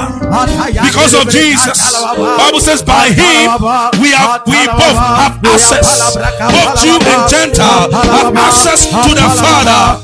because 0.82 1.14
of 1.14 1.30
Jesus. 1.30 2.02
Bible 2.02 2.60
says 2.60 2.82
by 2.82 3.14
him 3.14 3.54
we 4.02 4.10
have 4.10 4.42
we 4.46 4.58
both 4.66 4.98
have 4.98 5.38
access. 5.44 6.16
Both 6.16 6.82
Jew 6.82 6.98
and 6.98 7.22
Gentile 7.30 7.92
have 7.92 8.34
access 8.46 8.86
to 8.86 9.14
the 9.14 9.28
Father. 9.40 10.03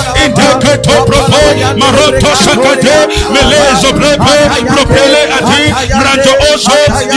Inteketo 0.25 1.05
propo, 1.05 1.39
maroto 1.77 2.31
shakate, 2.43 3.07
melezo 3.33 3.93
prepe, 3.93 4.35
propele 4.67 5.21
ati, 5.37 5.73
mranto 5.97 6.33
oso, 6.53 6.71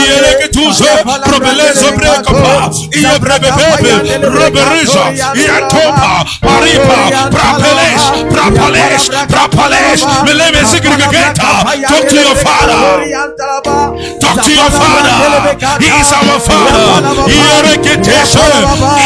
ieleketuzo, 0.05 0.85
propelezo 1.25 1.91
prekopa, 1.91 2.71
iye 2.91 3.19
brebebebe, 3.19 4.17
roberisha, 4.27 5.05
iatopa, 5.35 6.25
paripa, 6.41 7.29
prapelesh, 7.31 8.05
prapalesh, 8.31 9.09
prapalesh, 9.27 10.03
meleme 10.25 10.65
sigrigeta. 10.65 11.65
Talk 11.87 12.07
to 12.09 12.15
your 12.15 12.35
father. 12.35 13.84
Talk 14.19 14.41
to 14.43 14.51
your 14.51 14.71
father. 14.71 15.57
He 15.79 15.87
is 16.01 16.11
our 16.13 16.39
father. 16.39 17.03
Iereketeshe, 17.27 18.47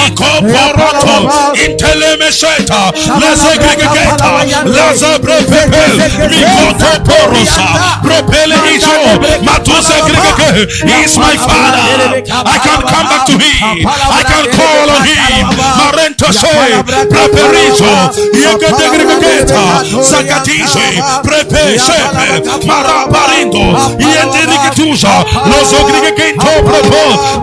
ikoporoto, 0.08 1.16
intelemesheta, 1.66 2.92
lezegrigeta, 3.20 4.32
lazabrepepe, 4.66 5.86
mikoto 6.30 6.92
porosa, 7.06 7.68
propele 8.02 8.56
iso, 8.76 8.96
matuse 9.44 9.94
grigege. 10.06 10.68
He 10.88 11.04
is 11.06 11.18
my 11.18 11.38
father. 11.38 12.24
I 12.46 12.60
can 12.60 12.82
come 12.82 13.08
back 13.10 13.26
to 13.26 13.34
him. 13.34 13.88
I 13.88 14.24
can 14.24 14.46
call 14.58 14.90
on 14.90 15.04
him. 15.06 15.48
Marento 15.78 16.34
se, 16.34 16.84
preperizo, 17.10 17.92
iegedegrigeta, 18.34 19.64
sakatishe, 20.04 21.04
prepe, 21.24 21.80
Lo 25.02 25.66
sobre 25.66 26.02
que 26.02 26.12
quem 26.12 26.36
comprou, 26.36 27.42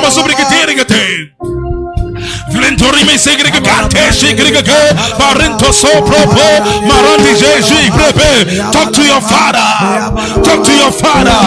mas 0.00 0.14
sobre 0.14 0.36
que 0.36 0.44
tem 0.44 0.84
que. 0.84 1.63
So 5.74 5.90
propo 6.06 6.46
jeji 7.34 7.90
Talk 8.72 8.92
to 8.94 9.02
your 9.02 9.20
father 9.20 9.66
Talk 10.46 10.62
to 10.62 10.72
your 10.72 10.92
father 10.94 11.40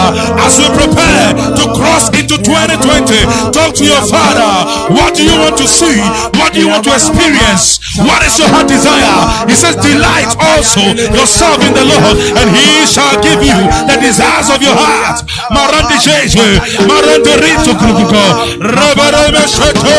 As 0.44 0.60
we 0.60 0.68
prepare 0.76 1.32
to 1.56 1.64
cross 1.74 2.12
into 2.12 2.36
2020 2.36 3.50
Talk 3.50 3.74
to 3.74 3.84
your 3.84 4.04
father 4.06 4.94
What 4.94 5.16
do 5.16 5.24
you 5.24 5.36
want 5.40 5.56
to 5.58 5.66
see? 5.66 5.98
What 6.36 6.52
do 6.52 6.60
you 6.60 6.68
want 6.68 6.84
to 6.84 6.92
experience? 6.92 7.80
What 8.04 8.22
is 8.22 8.38
your 8.38 8.48
heart 8.52 8.68
desire? 8.68 9.48
He 9.48 9.56
says 9.56 9.76
delight 9.80 10.28
also 10.38 10.84
yourself 10.92 11.58
in 11.64 11.72
the 11.72 11.84
Lord 11.88 12.16
And 12.36 12.46
he 12.52 12.84
shall 12.86 13.16
give 13.24 13.40
you 13.40 13.58
the 13.88 13.96
desires 13.98 14.52
of 14.52 14.60
your 14.60 14.76
heart 14.76 15.24
Marandi 15.50 15.96
jeji 16.04 16.60
Marandi 16.84 17.32
rito 17.40 17.72
krugugo 17.80 18.24
Rabareme 18.60 19.42
sheto 19.48 19.96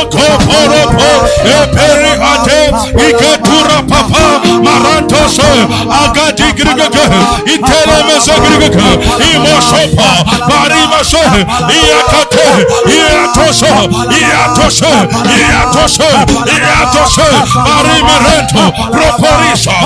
Oko 0.00 0.26
Oropo, 0.62 1.10
Eperi 1.44 2.12
Ate, 2.32 2.70
Iketura 3.08 3.82
Papa, 3.88 4.24
Marantoso, 4.62 5.42
Agadi 5.90 6.52
Grigaka, 6.52 7.04
Itelemesa 7.46 8.34
Grigaka, 8.42 8.88
Imoshopa, 9.34 10.10
Marimasho, 10.48 11.22
Iakate, 11.78 12.46
Iatoso, 12.86 13.72
Iatoso, 14.20 14.92
Iatoso, 15.38 16.10
Iatoso, 16.46 17.26
Marimerento, 17.66 18.64
Proporisha, 18.92 19.76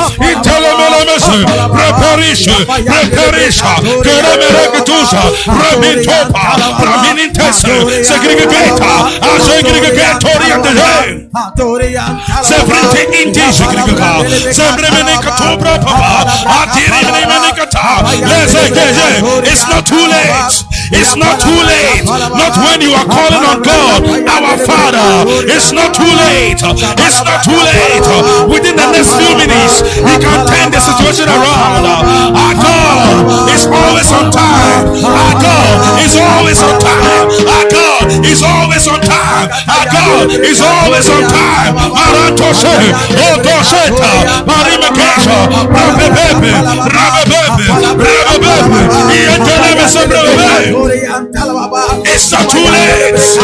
Itelemelemese, 0.86 1.44
Preparisha, 1.72 2.52
Preparisha, 2.66 3.74
Keremeregetusa, 4.02 5.22
Ramitopa, 5.46 6.56
Raminintese, 6.84 8.04
Segregata, 8.04 9.10
Asegregatori 9.34 10.52
and 10.52 10.64
the 10.64 10.72
day. 10.74 11.26
Inti. 13.22 13.40
Sembremene 14.52 15.16
katobra 15.20 15.78
papa. 15.78 16.24
Atiri 16.62 17.04
mene 17.28 17.52
kata. 17.56 18.02
Leze 18.28 18.70
geje. 18.70 19.08
It's 19.44 19.68
not 19.68 19.86
too 19.86 20.06
late. 20.06 20.64
It's 20.92 21.16
not 21.16 21.40
too 21.40 21.60
late. 21.66 22.04
Not 22.06 22.56
when 22.56 22.80
you 22.80 22.94
are 22.94 23.04
calling 23.04 23.44
on 23.44 23.62
God, 23.62 24.02
our 24.28 24.58
Father. 24.58 25.26
It's 25.48 25.72
not 25.72 25.94
too 25.94 26.04
late. 26.04 26.60
It's 26.62 27.20
not 27.24 27.44
too 27.44 27.56
late. 27.56 28.06
Within 28.48 28.76
the 28.76 28.86
next 28.92 29.12
few 29.16 29.32
minutes, 29.36 29.82
He 29.96 30.14
can 30.18 30.46
turn 30.46 30.70
the 30.76 30.82
situation 30.84 31.24
around. 31.32 31.88
Our 32.36 32.52
God 32.60 33.48
is 33.48 33.64
always 33.64 34.12
on 34.12 34.28
time. 34.28 34.92
Our 35.00 35.34
God 35.40 35.76
is 36.04 36.12
always 36.20 36.60
on 36.60 36.76
time. 36.76 37.28
Our 37.48 37.64
God 37.72 38.04
is 38.20 38.42
always 38.44 38.84
on 38.84 39.00
time. 39.00 39.48
Our 39.72 39.86
God 39.88 40.28
is 40.36 40.60
always 40.60 41.08
on 41.08 41.24
time. 41.32 41.72
Maratoshe, 41.80 42.76
Odosheta, 43.24 44.12
Marimekesha, 44.44 45.38
Rabebebe, 45.72 46.52
Rabebebe, 46.92 47.66
Rabebebe, 47.96 48.80
Iantelebe 49.16 49.84
Sebrebe. 49.88 51.55
It's 52.16 52.32
not 52.32 52.48
too 52.48 52.64
late. 52.64 53.12
It's 53.12 53.36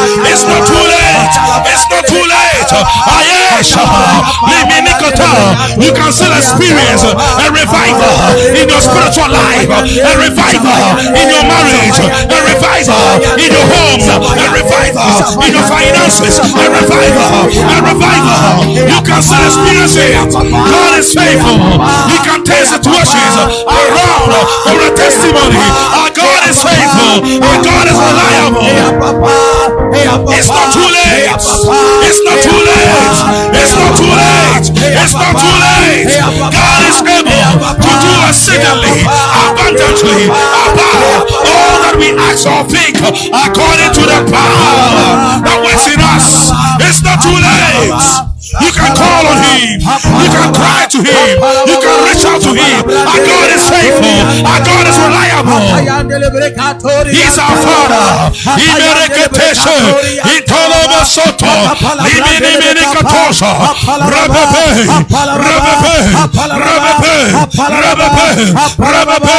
not 0.48 0.64
too 0.64 0.80
late. 0.80 1.34
It's 1.68 1.84
not 1.92 2.08
too 2.08 2.24
late. 2.24 2.72
Ayesha. 3.04 3.84
You 5.76 5.92
can 5.92 6.08
still 6.08 6.32
experience 6.32 7.04
a 7.04 7.12
revival 7.52 8.16
spiritual 9.12 9.28
life, 9.28 9.68
a 9.68 10.12
revival 10.24 10.96
in 11.12 11.28
your 11.28 11.44
marriage, 11.44 12.00
a 12.00 12.38
revival 12.48 13.20
in 13.36 13.52
your 13.52 13.66
home, 13.68 14.00
a 14.24 14.46
revival 14.56 15.36
in 15.44 15.52
your 15.52 15.66
finances, 15.68 16.40
a 16.40 16.64
revival, 16.72 17.52
a 17.52 17.78
revival. 17.84 18.72
You 18.72 19.00
can 19.04 19.20
still 19.20 19.44
experience 19.44 19.96
it. 20.00 20.16
God 20.32 20.96
is 20.96 21.12
faithful. 21.12 21.60
He 22.08 22.16
can 22.24 22.40
take 22.40 22.64
situations 22.64 23.36
around 23.68 24.32
for 24.64 24.80
a 24.80 24.90
testimony. 24.96 25.60
Our 25.92 26.08
God 26.16 26.48
is 26.48 26.56
faithful. 26.64 27.20
Our 27.36 27.58
God 27.60 27.84
is 27.92 27.98
reliable. 28.00 28.64
It's 30.32 30.48
not 30.48 30.72
too 30.72 30.88
late. 30.88 31.28
It's 31.28 32.20
not 32.24 32.38
too 32.40 32.60
late. 32.64 32.88
It's 33.60 33.76
not 33.76 33.92
too 33.92 34.08
late. 34.08 34.72
It's 34.72 35.14
not 35.14 35.36
too 35.36 35.52
late. 35.60 36.08
God 36.48 36.80
is 36.88 36.96
able 37.04 37.52
to 37.76 37.91
exceedingly, 38.32 39.04
abundantly, 39.04 40.24
above 40.24 41.28
all 41.44 41.76
that 41.84 41.96
we 42.00 42.16
ask 42.16 42.48
or 42.48 42.64
think, 42.64 42.96
according 43.28 43.92
to 43.92 44.02
the 44.08 44.20
power 44.32 45.44
that 45.44 45.60
works 45.60 45.84
in 45.92 46.00
us. 46.00 46.48
It's 46.80 47.04
not 47.04 47.20
too 47.20 47.36
late. 47.36 48.31
You 48.60 48.68
can 48.72 48.92
call 48.92 49.24
on 49.32 49.38
him. 49.40 49.80
You 49.80 50.28
can 50.28 50.52
cry 50.52 50.84
to 50.92 50.98
him. 51.00 51.40
You 51.64 51.76
can 51.80 51.96
reach 52.04 52.24
out 52.28 52.40
to 52.44 52.52
him. 52.52 52.84
Our 52.84 53.20
God 53.24 53.48
is 53.48 53.64
faithful. 53.64 54.18
Our 54.44 54.60
God 54.60 54.84
is 54.84 54.96
reliable. 55.00 55.62
He's 57.08 57.38
our 57.40 57.56
Father. 57.56 58.28
He 58.60 58.68
mereketeshe. 58.76 59.76
He 60.28 60.36
tolobo 60.44 61.00
soto. 61.08 61.48
Limini 62.04 62.52
mini 62.60 62.84
katosha. 62.92 63.50
Rababe. 64.12 64.84
Rababe. 65.08 65.94
Rababe. 66.36 67.14
Rababe. 67.56 68.28
Rababe. 68.78 69.38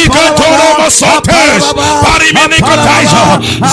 Ikatolobo 0.00 0.88
sotesh. 0.90 1.66
Parimini 2.04 2.58
kataisha. 2.64 3.22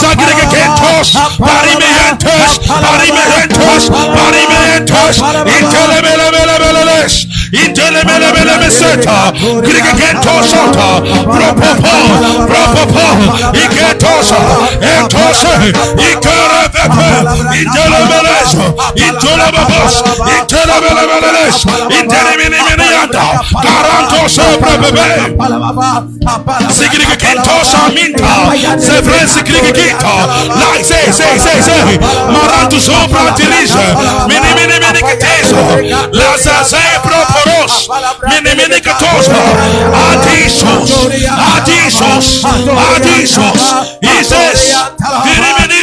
Zagrege 0.02 0.46
kentosh. 0.52 1.16
Parime 1.40 1.88
yentosh. 2.00 2.56
Parime 2.68 3.24
yentosh. 3.32 3.88
Parime 3.90 4.56
yentosh. 4.68 4.73
Intelebelebelebelesh. 4.78 7.28
Intelemele 7.52 8.58
meseta. 8.60 9.32
Grigento 9.62 10.44
sota. 10.44 11.02
Propopo. 11.24 11.96
Propopo. 12.48 13.02
Iketosa. 13.54 14.36
Etose. 14.82 15.74
Ikerepepe. 15.98 16.73
Intelemeleso. 16.84 18.76
Intelemabos. 18.96 20.04
Intelemelemeles. 20.40 21.66
Inteleminianda. 21.90 23.42
Garanto 23.64 24.30
sobre 24.30 24.78
bebé. 24.78 25.38
Sigrigento 26.70 27.66
saminta. 27.66 28.52
Sevre 28.80 29.28
sigrigito. 29.28 30.14
Like 30.60 30.84
say 30.84 31.12
say 31.12 31.38
say 31.40 31.62
say. 31.62 32.00
Marantu 32.32 32.80
sopra 32.80 33.34
tirisha. 33.36 33.96
Mini 34.28 34.54
mini 34.56 34.80
mini 34.80 35.02
keteso. 35.02 35.58
Laza 36.12 36.64
say 36.64 37.00
proporos. 37.04 37.90
Mini 38.30 38.56
mini 38.56 38.82
ketosa. 38.82 39.36
Adisos. 40.12 41.08
Adisos. 41.56 42.46
Adisos. 42.96 43.62
Ises. 44.02 44.76
Mini 45.26 45.50
mini 45.60 45.83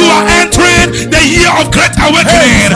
you 0.00 0.08
are 0.08 0.24
entering 0.40 1.12
the 1.12 1.20
year 1.20 1.52
of 1.60 1.68
great 1.68 1.92
awakening. 2.00 2.72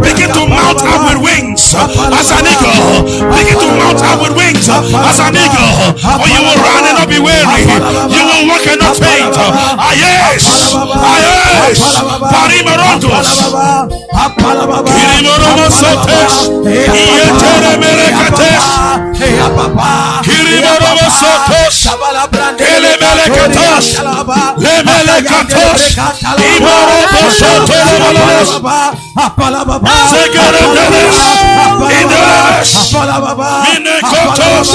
Begin 0.00 0.30
to 0.32 0.42
mount 0.48 0.80
up 0.80 1.00
with 1.12 1.20
wings 1.20 1.76
as 1.76 2.28
an 2.32 2.48
eagle. 2.48 3.04
Begin 3.28 3.58
to 3.60 3.68
mount 3.76 4.00
up 4.00 4.24
with 4.24 4.32
wings 4.32 4.68
as 4.72 5.18
an 5.20 5.36
eagle. 5.36 5.72
Or 6.00 6.28
you 6.32 6.40
will 6.40 6.58
run 6.64 6.84
and 6.88 6.96
not 6.96 7.08
be 7.08 7.20
weary. 7.20 7.68
You 8.08 8.22
will 8.24 8.48
walk 8.48 8.64
and 8.64 8.80
not 8.80 8.96
faint. 8.96 9.36
Ayes, 9.76 10.72
ayes, 11.12 11.80
parimarondos. 12.32 13.28
Kirimoromosotes, 14.88 16.34
ietere 16.64 17.76
merekates. 17.76 18.64
Kirimoromosotes, 20.24 21.76
elemelekatas, 23.92 24.56
lemelekatas, 24.58 25.80
imoroposotololos. 26.56 28.48
Segereteles, 30.10 31.18
indeles, 32.00 32.70
minekotos, 33.64 34.68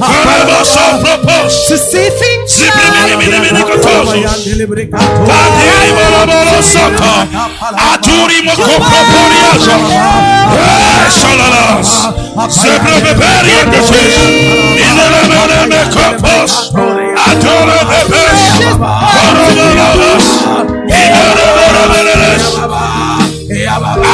karabosopropos, 0.00 1.52
To 1.68 1.76
see 1.76 2.10
things 2.10 2.50
zibriminimininikotos. 2.56 4.08
Tadiri 5.26 5.90
molomolo 5.96 6.62
soto. 8.16 8.22
Aturi 8.22 8.42
mokoproporiazo. 8.42 9.76
Esalalas. 11.08 11.90
Eh, 12.04 12.50
Sebrebeberi 12.50 13.52
endesis. 13.62 14.14
Inelemene 14.86 15.80
kopos. 15.94 16.72
Atore 17.30 17.80
bebes. 17.90 18.40
Koromololos. 19.12 20.26
Inelemene 20.88 22.32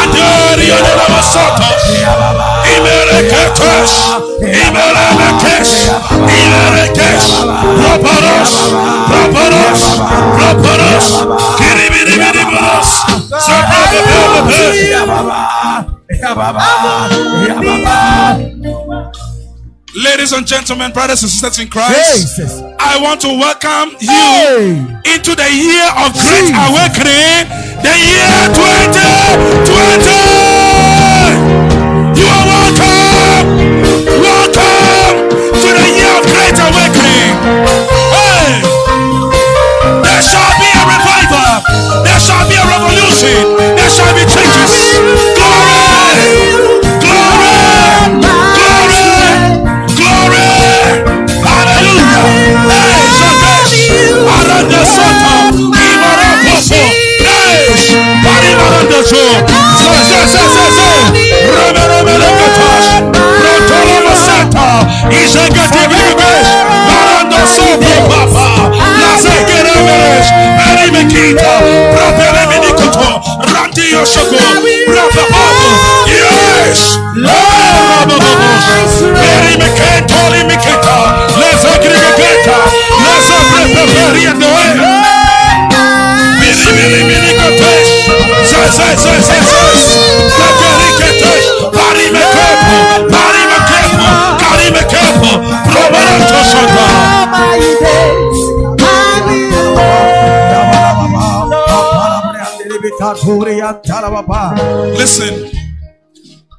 Adori 0.03 0.71
onelama 0.71 1.23
soto. 1.23 2.52
Imereketes. 2.77 3.93
Imereketes. 4.41 5.71
Imereketes. 6.39 7.25
Proporos. 7.81 8.51
Proporos. 9.11 9.81
Proporos. 10.39 11.07
Kiribiribiribos. 11.59 12.89
Ladies 19.95 20.33
and 20.33 20.47
gentlemen, 20.47 20.91
brothers 20.93 21.23
and 21.23 21.31
sisters 21.31 21.59
in 21.59 21.69
Christ, 21.69 22.37
Jesus. 22.37 22.63
I 22.81 22.97
want 23.03 23.21
to 23.23 23.29
welcome 23.29 23.95
you 24.01 24.09
Hey. 24.09 25.13
into 25.15 25.35
the 25.37 25.49
year 25.53 25.85
of 26.01 26.13
great 26.17 26.49
awakening, 26.49 27.45
the 27.85 27.93
year 27.93 28.49
2020. 28.57 29.02
Listen. 104.97 105.51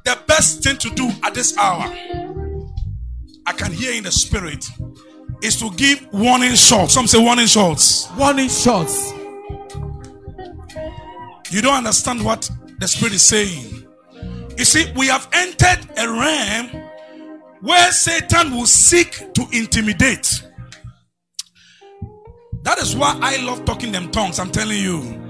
The 0.04 0.18
best 0.26 0.62
thing 0.62 0.76
to 0.78 0.90
do 0.90 1.10
at 1.22 1.34
this 1.34 1.56
hour, 1.56 1.84
I 3.46 3.52
can 3.52 3.72
hear 3.72 3.94
in 3.94 4.04
the 4.04 4.12
spirit, 4.12 4.66
is 5.42 5.56
to 5.60 5.70
give 5.70 6.06
warning 6.12 6.54
shots. 6.54 6.94
Some 6.94 7.06
say 7.06 7.18
warning 7.18 7.46
shots. 7.46 8.08
Warning 8.18 8.48
shots. 8.48 9.12
You 11.50 11.62
don't 11.62 11.74
understand 11.74 12.24
what 12.24 12.50
the 12.78 12.88
Spirit 12.88 13.14
is 13.14 13.22
saying. 13.22 13.86
You 14.58 14.64
see, 14.64 14.92
we 14.96 15.06
have 15.06 15.28
entered 15.32 15.88
a 15.96 16.08
realm 16.10 16.82
where 17.60 17.92
Satan 17.92 18.56
will 18.56 18.66
seek 18.66 19.32
to 19.34 19.46
intimidate. 19.52 20.42
That 22.62 22.78
is 22.78 22.96
why 22.96 23.18
I 23.22 23.36
love 23.44 23.64
talking 23.64 23.92
them 23.92 24.10
tongues. 24.10 24.38
I'm 24.38 24.50
telling 24.50 24.78
you. 24.78 25.23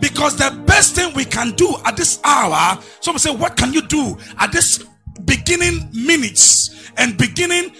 Because 0.00 0.36
the 0.36 0.50
best 0.66 0.94
thing 0.94 1.12
we 1.14 1.24
can 1.24 1.52
do 1.52 1.76
at 1.84 1.96
this 1.96 2.20
hour, 2.24 2.80
someone 3.00 3.18
say, 3.20 3.34
What 3.34 3.56
can 3.56 3.72
you 3.72 3.82
do 3.82 4.16
at 4.38 4.52
this 4.52 4.84
beginning 5.24 5.88
minutes 5.92 6.90
and 6.96 7.16
beginning 7.18 7.72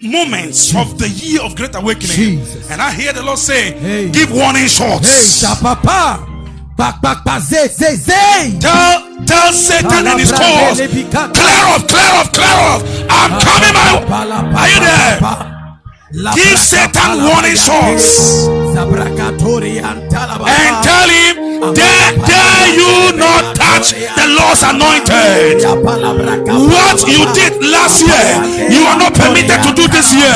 moments 0.00 0.74
of 0.74 0.98
the 0.98 1.08
year 1.08 1.40
of 1.42 1.54
great 1.56 1.74
awakening? 1.74 2.08
Jesus. 2.16 2.70
And 2.70 2.80
I 2.80 2.90
hear 2.92 3.12
the 3.12 3.22
Lord 3.22 3.38
say, 3.38 3.72
Hey. 3.78 4.10
Give 4.10 4.30
warning 4.32 4.62
Hey, 4.62 4.68
shots. 4.68 5.42
Shapapa. 5.42 6.28
Back, 6.76 7.00
back, 7.02 7.24
back, 7.24 7.42
zay, 7.42 7.68
zay, 7.68 7.94
zay. 7.96 8.58
Tell, 8.58 9.24
tell 9.26 9.52
Satan 9.52 10.06
and 10.06 10.18
his 10.18 10.32
cause, 10.32 10.80
clear 10.80 11.64
off, 11.68 11.86
clear 11.86 12.10
off, 12.16 12.32
clear 12.32 12.56
off. 12.70 12.82
I'm 13.10 13.30
coming, 13.38 13.74
my. 13.74 14.56
Are 14.56 14.68
you 14.68 14.80
there? 14.80 15.18
Give 16.34 16.58
Satan 16.58 17.24
warning 17.24 17.56
shots 17.56 18.46
and 20.48 20.84
tell 20.84 21.08
him, 21.08 21.31
dare, 21.70 22.10
dare 22.18 22.66
you 22.74 23.14
not 23.14 23.54
touch 23.54 23.94
the 23.94 24.26
Lord's 24.34 24.66
anointed. 24.66 25.62
What 25.62 26.98
you 27.06 27.22
did 27.30 27.62
last 27.62 28.02
year, 28.02 28.26
you 28.66 28.82
are 28.90 28.98
not 28.98 29.14
permitted 29.14 29.62
to 29.62 29.70
do 29.70 29.86
this 29.86 30.10
year. 30.10 30.34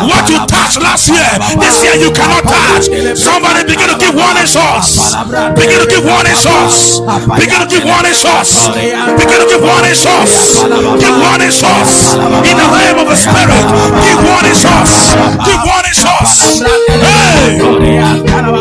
What 0.00 0.24
you 0.32 0.40
touched 0.48 0.80
last 0.80 1.12
year, 1.12 1.28
this 1.60 1.76
year 1.84 2.00
you 2.00 2.08
cannot 2.16 2.48
touch. 2.48 2.88
Somebody 3.12 3.68
begin 3.68 3.92
to 3.92 3.96
give 4.00 4.16
warning 4.16 4.48
shots. 4.48 5.12
Begin 5.52 5.84
to 5.84 5.88
give 5.88 6.04
warning 6.08 6.36
shots. 6.36 7.04
Begin 7.36 7.60
to 7.60 7.68
give 7.68 7.84
warning 7.84 8.16
shots. 8.16 8.72
Begin 8.72 9.38
to 9.44 9.46
give 9.52 9.60
warning 9.60 9.96
shots. 9.96 10.64
Give 10.96 11.16
warning 11.20 11.52
shots. 11.52 12.16
In 12.48 12.56
the 12.56 12.66
realm 12.72 13.04
of 13.04 13.08
the 13.12 13.18
spirit, 13.20 13.64
give 14.00 14.20
warning 14.24 14.56
shots. 14.56 15.12
Give 15.44 15.60
warning 15.68 15.96
shots. 15.96 16.64
Hey! 17.04 18.57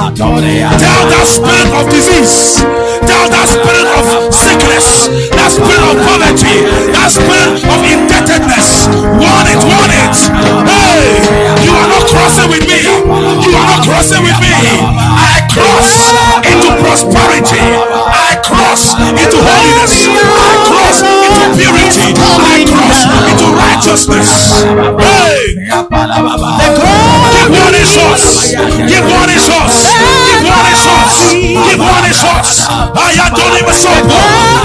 Tell 0.00 0.32
that 1.12 1.28
spirit 1.28 1.68
of 1.76 1.84
disease. 1.92 2.64
Tell 3.04 3.28
that 3.28 3.46
spirit 3.52 3.84
of 3.84 4.32
sickness. 4.32 5.12
That 5.36 5.52
spirit 5.52 5.76
of 5.76 6.00
poverty. 6.00 6.64
That 6.96 7.12
spirit 7.12 7.60
of 7.68 7.78
indebtedness. 7.84 8.88
Warn 9.20 9.44
it, 9.44 9.60
warn 9.60 9.92
it. 9.92 10.16
Hey! 10.64 11.20
You 11.60 11.76
are 11.76 11.84
not 11.92 12.08
crossing 12.08 12.48
with 12.48 12.64
me. 12.64 12.80
You 12.80 13.52
are 13.52 13.68
not 13.68 13.84
crossing 13.84 14.24
with 14.24 14.40
me. 14.40 14.56
I 15.20 15.44
cross 15.52 15.92
into 16.48 16.70
prosperity. 16.80 17.60
I 17.60 18.40
cross 18.40 18.96
into 18.96 19.36
holiness. 19.36 20.08
I 20.16 20.52
cross 20.64 21.04
into 21.04 21.44
purity. 21.60 22.16
I 22.16 22.64
cross 22.64 23.04
into 23.04 23.46
righteousness. 23.52 24.64
Hey! 24.96 25.60
Give 27.36 27.52
warning 27.52 27.84
shots. 27.84 28.56
Give 28.56 29.04
warning 29.04 29.40
shots. 29.40 29.79
Shots. 31.10 31.34
Give 31.34 31.82
shots. 32.14 32.70
I 32.70 33.18
am 33.18 33.34
doing 33.34 33.66
my 33.66 33.74
soul. 33.74 33.98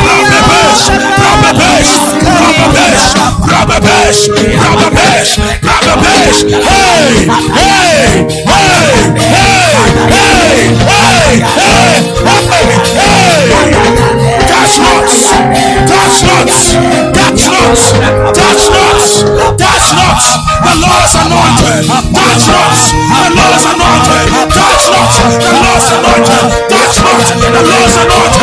Rababesh. 0.05 0.93
Rababesh. 1.17 1.97
Rababesh. 2.29 3.17
Rababesh. 3.49 4.29
Rababesh. 4.61 5.31
Rababesh. 5.65 6.45
Hey. 6.45 7.25
Hey. 7.25 8.29
Hey. 8.29 8.93
Hey. 9.25 9.73
Hey. 9.95 10.45
Hey. 10.85 11.41
Hey. 11.41 12.03
Hey. 12.25 12.69
Hey. 12.85 13.25
Touch 14.45 14.77
not. 14.85 15.09
Touch 15.89 16.19
not. 16.29 16.45
Touch 17.15 17.49
not. 17.49 17.79
Touch 18.37 18.65
not. 18.69 19.01
Touch 19.57 19.87
not. 19.97 20.21
The 20.61 20.73
Lord's 20.77 21.15
anointed. 21.17 21.89
Touch 22.13 22.45
not. 22.53 22.77
The 23.09 23.33
Lord's 23.33 23.44
Lord, 27.66 28.34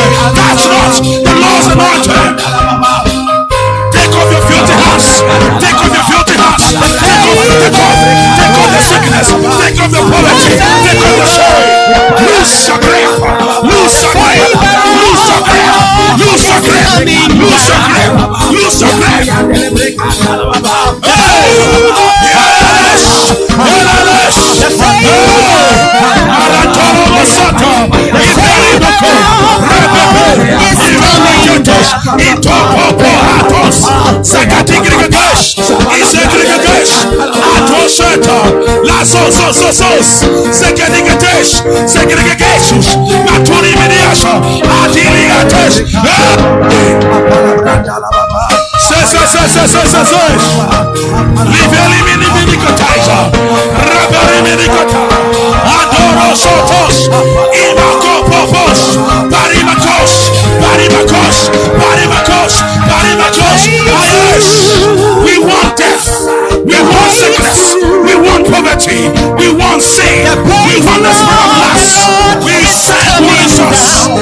Intopopos, 32.30 33.76
Sakatigrigagash, 34.22 35.56
Isegrigagash, 35.98 37.06
Atrosheta, 37.56 38.38
Lasos, 38.84 39.36
Osos, 39.40 40.06
Sekadigatesh, 40.52 41.62
Segregagashus, 41.86 42.96
Maturi 43.26 43.74
Mediasha, 43.76 44.40
Adiligatesh, 44.84 45.76
Sensações, 49.72 50.42
Livele 51.44 52.02
Miniminicotaiza, 52.04 53.30
Rabele 53.92 54.42
Minicota, 54.42 55.00
Adoro 55.64 56.36
Sotos, 56.36 57.10
Imacopopos, 57.52 58.80
parim. 59.30 59.81
Parimakos. 60.72 61.52
Parimakos. 61.76 62.54
Parimakos. 62.88 63.60
Ah, 63.92 64.08
yes. 64.08 64.80
We 65.20 65.36
want 65.44 65.76
death. 65.76 66.08
We 66.64 66.80
want 66.80 67.12
sickness. 67.12 67.76
We 67.76 68.16
want 68.16 68.48
poverty. 68.48 69.12
We 69.36 69.52
want 69.52 69.82
sin. 69.82 70.24
We 70.64 70.80
want 70.80 71.04
the 71.04 71.12
spirit 71.12 71.44
of 71.44 71.60
lust. 71.60 71.92
We 72.40 72.56
one 73.28 73.68
Jesus 73.68 74.21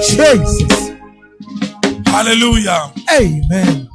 Jesus. 0.00 0.92
Hallelujah. 2.06 2.92
Amen. 3.18 3.88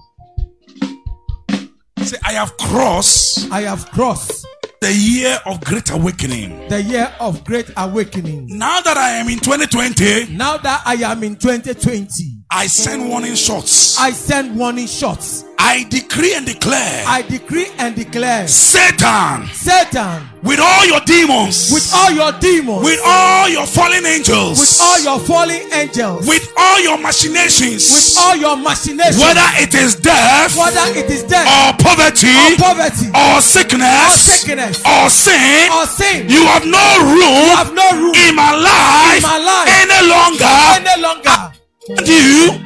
Say, 2.01 2.17
I 2.23 2.33
have 2.33 2.57
crossed 2.57 3.51
I 3.51 3.61
have 3.61 3.89
crossed 3.91 4.45
the 4.81 4.91
year 4.93 5.37
of 5.45 5.61
great 5.63 5.91
awakening. 5.91 6.67
the 6.69 6.81
year 6.81 7.13
of 7.19 7.43
great 7.43 7.69
awakening. 7.77 8.47
Now 8.57 8.81
that 8.81 8.97
I 8.97 9.11
am 9.11 9.29
in 9.29 9.39
2020, 9.39 10.35
Now 10.35 10.57
that 10.57 10.81
I 10.85 10.95
am 10.95 11.23
in 11.23 11.35
2020, 11.35 12.40
I 12.53 12.67
send 12.67 13.07
warning 13.07 13.35
shots. 13.35 13.97
I 13.97 14.11
send 14.11 14.57
warning 14.59 14.85
shots. 14.87 15.45
I 15.57 15.85
decree 15.89 16.33
and 16.35 16.45
declare. 16.45 17.03
I 17.07 17.21
decree 17.21 17.67
and 17.77 17.95
declare. 17.95 18.47
Satan, 18.47 19.45
Satan, 19.53 20.27
with 20.43 20.59
all 20.59 20.85
your 20.85 20.99
demons, 21.05 21.71
with 21.71 21.87
all 21.95 22.11
your 22.11 22.31
demons, 22.41 22.83
with 22.83 22.99
all 23.05 23.47
your 23.47 23.65
fallen 23.65 24.03
angels, 24.05 24.59
with 24.59 24.81
all 24.81 24.99
your 24.99 25.19
fallen 25.19 25.61
angels, 25.71 26.27
with 26.27 26.51
all 26.57 26.81
your 26.81 26.97
machinations, 26.97 27.87
with 27.87 28.17
all 28.19 28.35
your 28.35 28.57
machinations, 28.57 29.21
whether 29.21 29.47
it 29.61 29.73
is 29.75 29.95
death 29.95 30.57
whether 30.57 30.83
it 30.97 31.09
is 31.09 31.23
death 31.23 31.45
or 31.47 31.77
poverty 31.79 32.33
or 32.35 32.57
poverty 32.57 33.07
or 33.15 33.39
sickness 33.39 33.87
Or 34.11 34.17
sickness. 34.17 34.81
or 34.83 35.09
sin, 35.09 35.69
or 35.71 35.85
sin, 35.85 36.27
you 36.27 36.43
have 36.51 36.65
no 36.65 36.83
room 37.05 37.47
you 37.47 37.55
have 37.55 37.71
no 37.73 37.87
room 38.01 38.15
in 38.27 38.35
my 38.35 38.51
life 38.57 39.21
in 39.21 39.29
my 39.29 39.39
life. 39.39 39.69
any 39.71 40.07
longer. 40.09 40.57
any 40.75 41.01
longer. 41.01 41.29
And 41.29 41.60
you, 41.89 42.61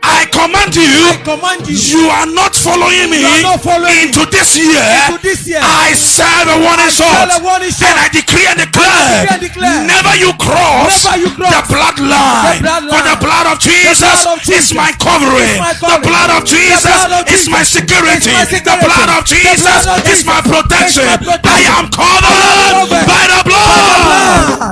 I 0.00 0.24
command 0.32 0.72
you, 0.72 0.88
I 0.88 1.20
command 1.20 1.68
you, 1.68 1.76
you 1.76 2.08
are 2.08 2.24
not 2.32 2.56
following 2.56 3.12
me 3.12 3.20
not 3.44 3.60
following 3.60 4.08
into 4.08 4.24
this 4.32 4.56
year. 4.56 4.80
into 5.04 5.20
this 5.20 5.44
year. 5.44 5.60
I 5.60 5.92
serve 5.92 6.48
a 6.48 6.56
warning 6.64 6.88
shot, 6.88 7.28
serve 7.28 7.40
a 7.40 7.44
warning 7.44 7.68
shot. 7.68 7.92
and 7.92 8.00
I 8.00 8.08
decree 8.08 8.48
and 8.48 8.56
declare, 8.56 8.88
decree 8.88 9.32
and 9.36 9.42
declare, 9.44 9.84
never 9.84 10.14
you 10.16 10.32
cross, 10.40 11.04
never 11.04 11.20
you 11.20 11.30
cross 11.36 11.52
the 11.52 11.60
bloodline. 11.76 12.64
the. 12.64 12.88
For 12.88 13.02
the 13.04 13.16
blood 13.20 13.46
of 13.52 13.60
Jesus, 13.60 14.00
blood 14.00 14.32
of 14.32 14.40
Jesus 14.40 14.72
is 14.72 14.76
my 14.76 14.90
covering. 14.96 15.44
is 15.44 15.60
my 15.60 15.72
The 15.76 16.00
blood 16.00 16.30
of 16.32 16.42
Jesus 16.48 16.88
blood 16.88 17.12
of 17.20 17.28
is 17.28 17.44
my 17.52 17.62
security. 17.64 18.32
is 18.32 18.48
my 18.48 18.48
The 18.48 18.76
blood 18.80 19.10
of 19.12 19.22
Jesus 19.28 19.60
blood 19.60 20.00
of 20.00 20.08
is 20.08 20.24
my 20.24 20.40
Jesus 20.40 20.48
protection. 20.48 21.04
is 21.04 21.12
my 21.12 21.20
protection. 21.20 21.52
I 21.52 21.60
am 21.76 21.84
covered 21.92 22.64